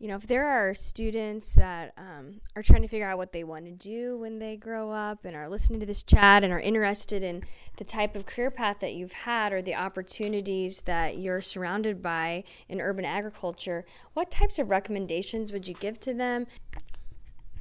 you 0.00 0.08
know, 0.08 0.16
if 0.16 0.26
there 0.26 0.48
are 0.48 0.72
students 0.72 1.52
that 1.52 1.92
um, 1.98 2.40
are 2.56 2.62
trying 2.62 2.80
to 2.80 2.88
figure 2.88 3.06
out 3.06 3.18
what 3.18 3.32
they 3.32 3.44
want 3.44 3.66
to 3.66 3.70
do 3.70 4.16
when 4.16 4.38
they 4.38 4.56
grow 4.56 4.90
up 4.90 5.26
and 5.26 5.36
are 5.36 5.46
listening 5.46 5.78
to 5.78 5.84
this 5.84 6.02
chat 6.02 6.42
and 6.42 6.54
are 6.54 6.58
interested 6.58 7.22
in 7.22 7.44
the 7.76 7.84
type 7.84 8.16
of 8.16 8.24
career 8.24 8.50
path 8.50 8.78
that 8.80 8.94
you've 8.94 9.12
had 9.12 9.52
or 9.52 9.60
the 9.60 9.74
opportunities 9.74 10.80
that 10.86 11.18
you're 11.18 11.42
surrounded 11.42 12.02
by 12.02 12.44
in 12.66 12.80
urban 12.80 13.04
agriculture, 13.04 13.84
what 14.14 14.30
types 14.30 14.58
of 14.58 14.70
recommendations 14.70 15.52
would 15.52 15.68
you 15.68 15.74
give 15.74 16.00
to 16.00 16.14
them? 16.14 16.46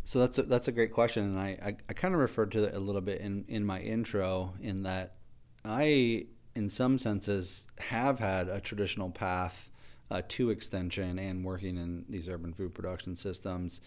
So 0.04 0.20
that's 0.20 0.40
a, 0.40 0.44
that's 0.44 0.68
a 0.68 0.72
great 0.72 0.92
question, 0.92 1.24
and 1.24 1.40
I, 1.40 1.58
I, 1.64 1.76
I 1.90 1.94
kind 1.94 2.16
of 2.16 2.20
referred 2.20 2.52
to 2.54 2.64
it 2.64 2.74
a 2.74 2.80
little 2.80 3.02
bit 3.02 3.22
in, 3.22 3.46
in 3.48 3.64
my 3.64 3.80
intro 3.80 4.54
in 4.60 4.82
that 4.84 5.16
I, 5.64 6.26
in 6.56 6.70
some 6.70 6.98
senses, 6.98 7.68
have 7.78 8.18
had 8.18 8.48
a 8.48 8.60
traditional 8.60 9.12
path 9.12 9.70
uh, 10.10 10.24
to 10.30 10.50
extension 10.50 11.20
and 11.20 11.46
working 11.46 11.78
in 11.78 12.06
these 12.10 12.28
urban 12.28 12.54
food 12.54 12.74
production 12.74 13.16
systems. 13.16 13.82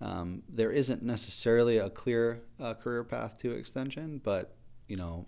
Um, 0.00 0.42
there 0.48 0.72
isn't 0.72 1.02
necessarily 1.02 1.76
a 1.76 1.90
clear 1.90 2.42
uh, 2.58 2.74
career 2.74 3.04
path 3.04 3.36
to 3.38 3.52
extension, 3.52 4.20
but 4.24 4.56
you 4.88 4.96
know, 4.96 5.26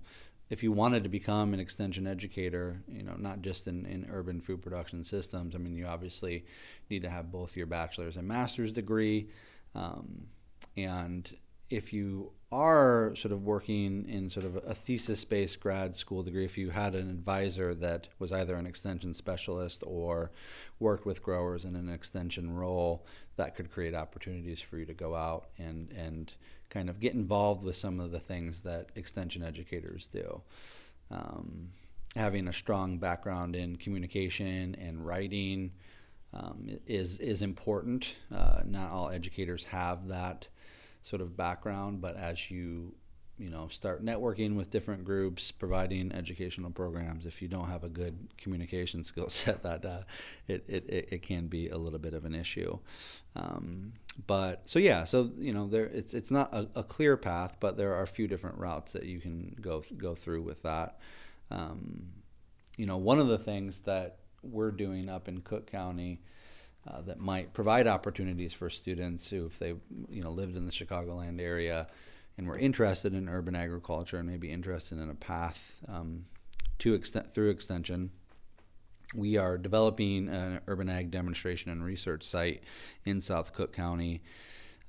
if 0.51 0.63
you 0.63 0.73
wanted 0.73 1.03
to 1.05 1.09
become 1.09 1.55
an 1.55 1.61
extension 1.61 2.07
educator, 2.07 2.83
you 2.89 3.03
know, 3.03 3.15
not 3.17 3.41
just 3.43 3.67
in, 3.67 3.87
in 3.87 4.07
urban 4.11 4.41
food 4.41 4.63
production 4.63 5.03
systems, 5.05 5.55
I 5.55 5.59
mean, 5.59 5.75
you 5.75 5.87
obviously 5.87 6.45
need 6.91 7.03
to 7.03 7.11
have 7.11 7.33
both 7.33 7.57
your 7.57 7.67
bachelor's 7.67 8.17
and 8.17 8.29
master's 8.29 8.73
degree. 8.73 9.29
Um, 9.75 10.27
and 10.77 11.37
if 11.71 11.93
you 11.93 12.33
are 12.53 13.15
sort 13.17 13.33
of 13.33 13.43
working 13.43 14.09
in 14.09 14.31
sort 14.31 14.47
of 14.47 14.57
a 14.57 14.75
thesis 14.75 15.25
based 15.25 15.59
grad 15.61 15.97
school 15.97 16.23
degree, 16.23 16.45
if 16.45 16.57
you 16.57 16.71
had 16.71 16.95
an 16.95 17.11
advisor 17.11 17.75
that 17.75 18.09
was 18.19 18.33
either 18.33 18.55
an 18.55 18.67
extension 18.67 19.13
specialist 19.13 19.83
or 19.87 20.31
worked 20.79 21.05
with 21.05 21.23
growers 21.23 21.65
in 21.65 21.75
an 21.75 21.89
extension 21.89 22.55
role, 22.55 23.05
that 23.37 23.57
could 23.57 23.71
create 23.71 23.95
opportunities 23.95 24.61
for 24.61 24.79
you 24.79 24.85
to 24.87 24.95
go 24.95 25.15
out 25.15 25.49
and, 25.59 25.91
and 25.91 26.35
kind 26.71 26.89
of 26.89 27.01
get 27.01 27.15
involved 27.15 27.65
with 27.65 27.77
some 27.77 27.99
of 27.99 28.13
the 28.13 28.21
things 28.21 28.61
that 28.61 28.91
extension 28.95 29.43
educators 29.43 30.07
do. 30.07 30.43
Um, 31.11 31.71
having 32.15 32.47
a 32.47 32.53
strong 32.53 32.99
background 32.99 33.57
in 33.57 33.77
communication 33.77 34.77
and 34.77 35.05
writing 35.05 35.73
um, 36.35 36.69
is, 36.87 37.19
is 37.19 37.43
important. 37.43 38.17
Uh, 38.35 38.61
not 38.67 38.91
all 38.91 39.09
educators 39.09 39.65
have 39.65 40.09
that 40.09 40.49
sort 41.03 41.23
of 41.23 41.37
background, 41.37 42.01
but 42.01 42.17
as 42.17 42.51
you 42.51 42.95
you 43.39 43.51
know 43.51 43.67
start 43.69 44.05
networking 44.05 44.55
with 44.55 44.71
different 44.71 45.05
groups 45.05 45.51
providing 45.51 46.13
educational 46.13 46.71
programs 46.71 47.27
if 47.27 47.43
you 47.43 47.49
don't 47.49 47.67
have 47.67 47.83
a 47.83 47.89
good 47.89 48.29
communication 48.39 49.03
skill 49.05 49.29
set 49.29 49.63
that 49.63 49.85
uh, 49.85 50.03
it, 50.47 50.65
it, 50.69 51.09
it 51.11 51.23
can 51.23 51.47
be 51.47 51.69
a 51.69 51.77
little 51.77 51.99
bit 51.99 52.15
of 52.15 52.25
an 52.25 52.35
issue 52.35 52.79
um, 53.35 53.93
but 54.27 54.63
so 54.67 54.79
yeah 54.79 55.05
so 55.05 55.31
you 55.39 55.53
know 55.53 55.67
there 55.67 55.87
it's 55.87 56.15
it's 56.15 56.31
not 56.31 56.53
a, 56.55 56.69
a, 56.77 56.85
clear 56.85 57.17
path 57.17 57.57
but 57.59 57.77
there 57.77 57.93
are 57.95 58.03
a 58.03 58.07
few 58.07 58.29
different 58.29 58.57
routes 58.57 58.93
that 58.93 59.05
you 59.05 59.21
can 59.21 59.57
go 59.61 59.83
go 59.97 60.15
through 60.15 60.43
with 60.43 60.63
that 60.63 60.99
um, 61.51 62.07
you 62.77 62.87
know 62.87 62.97
one 62.97 63.19
of 63.19 63.27
the 63.27 63.39
things 63.39 63.81
that 63.81 64.19
we're 64.45 64.71
doing 64.71 65.09
up 65.09 65.29
in 65.29 65.41
Cook 65.41 65.71
County 65.71 66.21
uh, 66.87 67.01
that 67.03 67.19
might 67.19 67.55
provide 67.55 67.87
opportunities 67.87 68.53
for 68.53 68.69
students 68.69 69.29
who, 69.29 69.47
if 69.47 69.59
they 69.59 69.75
you 70.09 70.23
know 70.23 70.31
lived 70.31 70.57
in 70.57 70.67
the 70.67 70.73
Chicagoland 70.73 71.41
area 71.41 71.89
and 72.37 72.47
were 72.49 72.59
interested 72.59 73.15
in 73.15 73.29
urban 73.29 73.55
agriculture 73.55 74.19
and 74.19 74.29
maybe 74.29 74.51
interested 74.51 74.99
in 74.99 75.09
a 75.09 75.15
path 75.15 75.81
um, 75.89 76.25
to 76.79 76.95
extent 76.95 77.33
through 77.33 77.51
extension. 77.51 78.11
We 79.15 79.37
are 79.37 79.57
developing 79.57 80.29
an 80.29 80.61
urban 80.67 80.89
ag 80.89 81.11
demonstration 81.11 81.71
and 81.71 81.85
research 81.85 82.25
site 82.25 82.65
in 83.05 83.21
South 83.21 83.53
Cook 83.53 83.73
County 83.73 84.23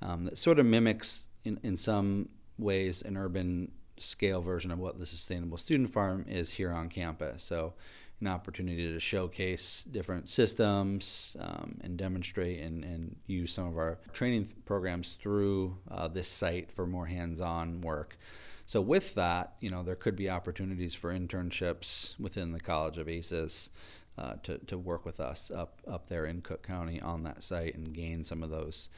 um, 0.02 0.26
that 0.26 0.38
sort 0.38 0.60
of 0.60 0.66
mimics, 0.66 1.28
in, 1.44 1.60
in 1.64 1.78
some 1.78 2.30
ways, 2.58 3.02
an 3.02 3.18
urban 3.18 3.72
scale 3.98 4.42
version 4.42 4.72
of 4.72 4.80
what 4.80 4.98
the 4.98 5.06
Sustainable 5.06 5.58
Student 5.58 5.94
Farm 5.94 6.26
is 6.28 6.54
here 6.54 6.72
on 6.72 6.90
campus. 6.90 7.44
So 7.44 7.74
an 8.22 8.28
opportunity 8.28 8.92
to 8.92 9.00
showcase 9.00 9.84
different 9.92 10.30
systems 10.30 11.36
um, 11.40 11.78
and 11.82 11.98
demonstrate 11.98 12.62
and, 12.62 12.84
and 12.84 13.18
use 13.28 13.54
some 13.54 13.68
of 13.68 13.78
our 13.78 14.00
training 14.14 14.48
programs 14.66 15.16
through 15.16 15.78
uh, 15.92 16.08
this 16.08 16.30
site 16.30 16.72
for 16.72 16.88
more 16.88 17.08
hands-on 17.08 17.82
work. 17.82 18.18
So 18.66 18.82
with 18.82 19.16
that, 19.16 19.54
you 19.60 19.70
know, 19.70 19.84
there 19.84 19.96
could 19.96 20.16
be 20.16 20.30
opportunities 20.30 20.96
for 20.96 21.14
internships 21.14 22.20
within 22.20 22.52
the 22.52 22.60
College 22.60 22.98
of 22.98 23.08
ACES 23.08 23.70
uh, 24.18 24.36
to, 24.44 24.58
to 24.60 24.78
work 24.78 25.06
with 25.06 25.20
us 25.20 25.52
up, 25.52 25.82
up 25.88 26.08
there 26.08 26.26
in 26.26 26.42
Cook 26.42 26.66
County 26.66 27.02
on 27.02 27.24
that 27.24 27.44
site 27.44 27.76
and 27.76 27.94
gain 27.94 28.24
some 28.24 28.42
of 28.42 28.50
those 28.50 28.90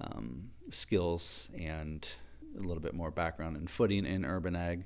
um, 0.00 0.50
skills 0.70 1.50
and 1.58 2.08
a 2.56 2.62
little 2.62 2.82
bit 2.82 2.94
more 2.94 3.10
background 3.10 3.56
and 3.56 3.68
footing 3.70 4.06
in 4.06 4.24
urban 4.24 4.56
ag. 4.56 4.84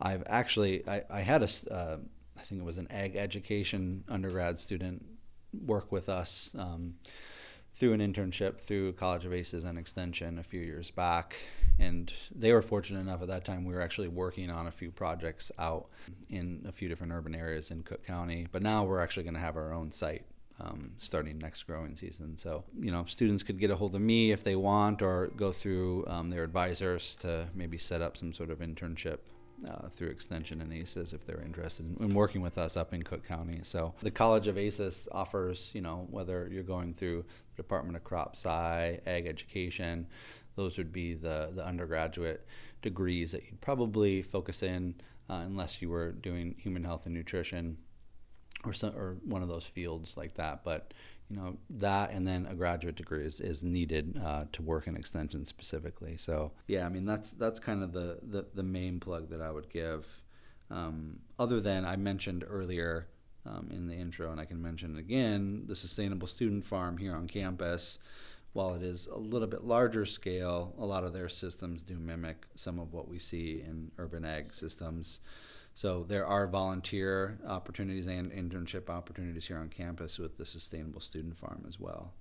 I've 0.00 0.24
actually 0.26 0.86
I, 0.86 1.04
I 1.08 1.20
had 1.20 1.42
a, 1.42 1.72
uh, 1.72 1.96
I 2.38 2.42
think 2.42 2.60
it 2.60 2.64
was 2.64 2.78
an 2.78 2.88
ag 2.90 3.16
education 3.16 4.04
undergrad 4.08 4.58
student 4.58 5.04
work 5.52 5.92
with 5.92 6.08
us 6.08 6.54
um, 6.58 6.94
through 7.74 7.92
an 7.92 8.00
internship 8.00 8.58
through 8.58 8.92
College 8.92 9.24
of 9.24 9.32
ACES 9.32 9.64
and 9.64 9.78
Extension 9.78 10.38
a 10.38 10.42
few 10.42 10.60
years 10.60 10.90
back. 10.90 11.36
And 11.78 12.12
they 12.34 12.52
were 12.52 12.62
fortunate 12.62 13.00
enough 13.00 13.22
at 13.22 13.28
that 13.28 13.44
time 13.44 13.64
we 13.64 13.74
were 13.74 13.80
actually 13.80 14.08
working 14.08 14.50
on 14.50 14.66
a 14.66 14.70
few 14.70 14.90
projects 14.90 15.50
out 15.58 15.86
in 16.28 16.64
a 16.68 16.72
few 16.72 16.88
different 16.88 17.12
urban 17.12 17.34
areas 17.34 17.70
in 17.70 17.82
Cook 17.82 18.06
County. 18.06 18.46
But 18.50 18.62
now 18.62 18.84
we're 18.84 19.00
actually 19.00 19.24
going 19.24 19.34
to 19.34 19.40
have 19.40 19.56
our 19.56 19.72
own 19.72 19.90
site 19.90 20.24
um, 20.60 20.92
starting 20.98 21.38
next 21.38 21.62
growing 21.64 21.96
season. 21.96 22.36
So, 22.36 22.64
you 22.78 22.90
know, 22.90 23.04
students 23.06 23.42
could 23.42 23.58
get 23.58 23.70
a 23.70 23.76
hold 23.76 23.94
of 23.94 24.00
me 24.00 24.32
if 24.32 24.44
they 24.44 24.54
want 24.54 25.00
or 25.00 25.28
go 25.28 25.50
through 25.50 26.04
um, 26.06 26.30
their 26.30 26.44
advisors 26.44 27.16
to 27.16 27.48
maybe 27.54 27.78
set 27.78 28.02
up 28.02 28.16
some 28.16 28.32
sort 28.32 28.50
of 28.50 28.58
internship 28.58 29.18
uh, 29.68 29.88
through 29.88 30.08
Extension 30.08 30.60
and 30.60 30.72
ACES 30.72 31.12
if 31.12 31.26
they're 31.26 31.40
interested 31.40 31.86
in, 31.86 32.04
in, 32.04 32.14
working 32.14 32.40
with 32.40 32.58
us 32.58 32.76
up 32.76 32.92
in 32.92 33.02
Cook 33.02 33.26
County. 33.26 33.60
So 33.62 33.94
the 34.02 34.10
College 34.10 34.46
of 34.46 34.58
ACES 34.58 35.08
offers, 35.12 35.70
you 35.74 35.80
know, 35.80 36.06
whether 36.10 36.48
you're 36.50 36.62
going 36.62 36.94
through 36.94 37.24
the 37.54 37.62
Department 37.62 37.96
of 37.96 38.04
Crop 38.04 38.36
Sci, 38.36 39.00
Ag 39.06 39.26
Education, 39.26 40.06
those 40.56 40.78
would 40.78 40.92
be 40.92 41.14
the, 41.14 41.52
the 41.54 41.64
undergraduate 41.64 42.46
degrees 42.82 43.32
that 43.32 43.44
you'd 43.44 43.60
probably 43.60 44.22
focus 44.22 44.62
in 44.62 44.94
uh, 45.30 45.42
unless 45.46 45.80
you 45.80 45.88
were 45.88 46.12
doing 46.12 46.54
human 46.58 46.84
health 46.84 47.06
and 47.06 47.14
nutrition 47.14 47.78
or, 48.64 48.72
some, 48.72 48.94
or 48.96 49.16
one 49.24 49.42
of 49.42 49.48
those 49.48 49.66
fields 49.66 50.16
like 50.16 50.34
that. 50.34 50.64
But 50.64 50.92
you 51.32 51.38
know 51.38 51.56
that 51.70 52.10
and 52.10 52.26
then 52.26 52.46
a 52.46 52.54
graduate 52.54 52.94
degree 52.94 53.24
is, 53.24 53.40
is 53.40 53.64
needed 53.64 54.20
uh, 54.22 54.44
to 54.52 54.62
work 54.62 54.86
in 54.86 54.96
extension 54.96 55.44
specifically. 55.44 56.16
So 56.16 56.52
yeah 56.66 56.84
i 56.84 56.88
mean 56.88 57.06
that's 57.06 57.32
that's 57.32 57.58
kind 57.58 57.82
of 57.82 57.92
the 57.92 58.18
the, 58.22 58.46
the 58.54 58.62
main 58.62 59.00
plug 59.00 59.30
that 59.30 59.40
i 59.40 59.50
would 59.50 59.70
give. 59.70 60.22
Um, 60.70 61.20
other 61.38 61.60
than 61.60 61.84
i 61.84 61.96
mentioned 61.96 62.44
earlier 62.48 63.08
um, 63.44 63.68
in 63.70 63.88
the 63.88 63.94
intro 63.94 64.30
and 64.30 64.40
i 64.40 64.46
can 64.46 64.62
mention 64.62 64.96
again 64.96 65.64
the 65.66 65.76
sustainable 65.76 66.26
student 66.26 66.64
farm 66.64 66.96
here 66.96 67.14
on 67.14 67.26
campus 67.26 67.98
while 68.54 68.74
it 68.74 68.82
is 68.82 69.06
a 69.06 69.18
little 69.18 69.48
bit 69.48 69.64
larger 69.64 70.06
scale 70.06 70.74
a 70.78 70.86
lot 70.86 71.04
of 71.04 71.12
their 71.12 71.28
systems 71.28 71.82
do 71.82 71.98
mimic 71.98 72.46
some 72.54 72.78
of 72.78 72.94
what 72.94 73.06
we 73.06 73.18
see 73.18 73.60
in 73.60 73.90
urban 73.98 74.24
ag 74.24 74.54
systems 74.54 75.20
so 75.74 76.04
there 76.06 76.26
are 76.26 76.46
volunteer 76.46 77.38
opportunities 77.46 78.06
and 78.06 78.30
internship 78.30 78.90
opportunities 78.90 79.46
here 79.46 79.58
on 79.58 79.68
campus 79.68 80.18
with 80.18 80.36
the 80.36 80.46
Sustainable 80.46 81.00
Student 81.00 81.36
Farm 81.36 81.64
as 81.66 81.80
well. 81.80 82.12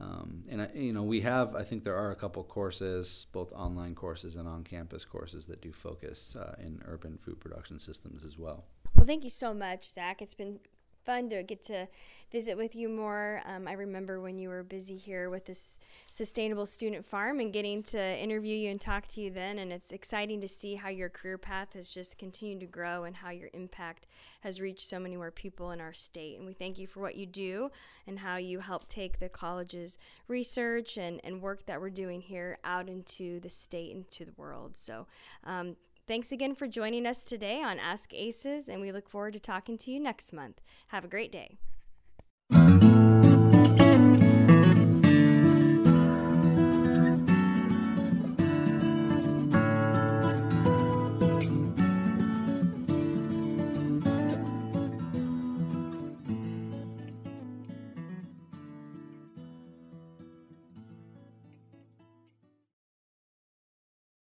Um, 0.00 0.44
and 0.48 0.70
you 0.74 0.92
know 0.92 1.02
we 1.02 1.22
have 1.22 1.56
I 1.56 1.64
think 1.64 1.82
there 1.82 1.96
are 1.96 2.12
a 2.12 2.16
couple 2.16 2.44
courses, 2.44 3.26
both 3.32 3.52
online 3.52 3.96
courses 3.96 4.36
and 4.36 4.46
on-campus 4.46 5.04
courses 5.04 5.46
that 5.46 5.60
do 5.60 5.72
focus 5.72 6.36
uh, 6.36 6.54
in 6.60 6.80
urban 6.84 7.18
food 7.18 7.40
production 7.40 7.78
systems 7.78 8.24
as 8.24 8.38
well. 8.38 8.64
Well, 8.94 9.06
thank 9.06 9.24
you 9.24 9.30
so 9.30 9.52
much, 9.54 9.88
Zach. 9.88 10.22
It's 10.22 10.34
been 10.34 10.60
fun 11.08 11.30
to 11.30 11.42
get 11.42 11.64
to 11.64 11.88
visit 12.30 12.54
with 12.54 12.76
you 12.76 12.86
more. 12.86 13.40
Um, 13.46 13.66
I 13.66 13.72
remember 13.72 14.20
when 14.20 14.38
you 14.38 14.50
were 14.50 14.62
busy 14.62 14.98
here 14.98 15.30
with 15.30 15.46
this 15.46 15.80
sustainable 16.10 16.66
student 16.66 17.06
farm 17.06 17.40
and 17.40 17.50
getting 17.50 17.82
to 17.84 17.98
interview 17.98 18.54
you 18.54 18.70
and 18.70 18.78
talk 18.78 19.08
to 19.08 19.22
you 19.22 19.30
then. 19.30 19.58
And 19.58 19.72
it's 19.72 19.90
exciting 19.90 20.42
to 20.42 20.48
see 20.48 20.74
how 20.74 20.90
your 20.90 21.08
career 21.08 21.38
path 21.38 21.72
has 21.72 21.88
just 21.88 22.18
continued 22.18 22.60
to 22.60 22.66
grow 22.66 23.04
and 23.04 23.16
how 23.16 23.30
your 23.30 23.48
impact 23.54 24.06
has 24.42 24.60
reached 24.60 24.86
so 24.86 25.00
many 25.00 25.16
more 25.16 25.30
people 25.30 25.70
in 25.70 25.80
our 25.80 25.94
state. 25.94 26.36
And 26.36 26.46
we 26.46 26.52
thank 26.52 26.78
you 26.78 26.86
for 26.86 27.00
what 27.00 27.16
you 27.16 27.24
do 27.24 27.70
and 28.06 28.18
how 28.18 28.36
you 28.36 28.60
help 28.60 28.86
take 28.86 29.18
the 29.18 29.30
college's 29.30 29.96
research 30.28 30.98
and, 30.98 31.22
and 31.24 31.40
work 31.40 31.64
that 31.64 31.80
we're 31.80 31.88
doing 31.88 32.20
here 32.20 32.58
out 32.64 32.86
into 32.86 33.40
the 33.40 33.48
state 33.48 33.94
and 33.94 34.10
to 34.10 34.26
the 34.26 34.34
world. 34.36 34.76
So, 34.76 35.06
um, 35.42 35.76
Thanks 36.08 36.32
again 36.32 36.54
for 36.54 36.66
joining 36.66 37.06
us 37.06 37.22
today 37.22 37.62
on 37.62 37.78
Ask 37.78 38.14
ACES, 38.14 38.66
and 38.66 38.80
we 38.80 38.90
look 38.90 39.10
forward 39.10 39.34
to 39.34 39.38
talking 39.38 39.76
to 39.76 39.90
you 39.90 40.00
next 40.00 40.32
month. 40.32 40.62
Have 40.88 41.04
a 41.04 41.08
great 41.08 41.30
day. 41.30 41.58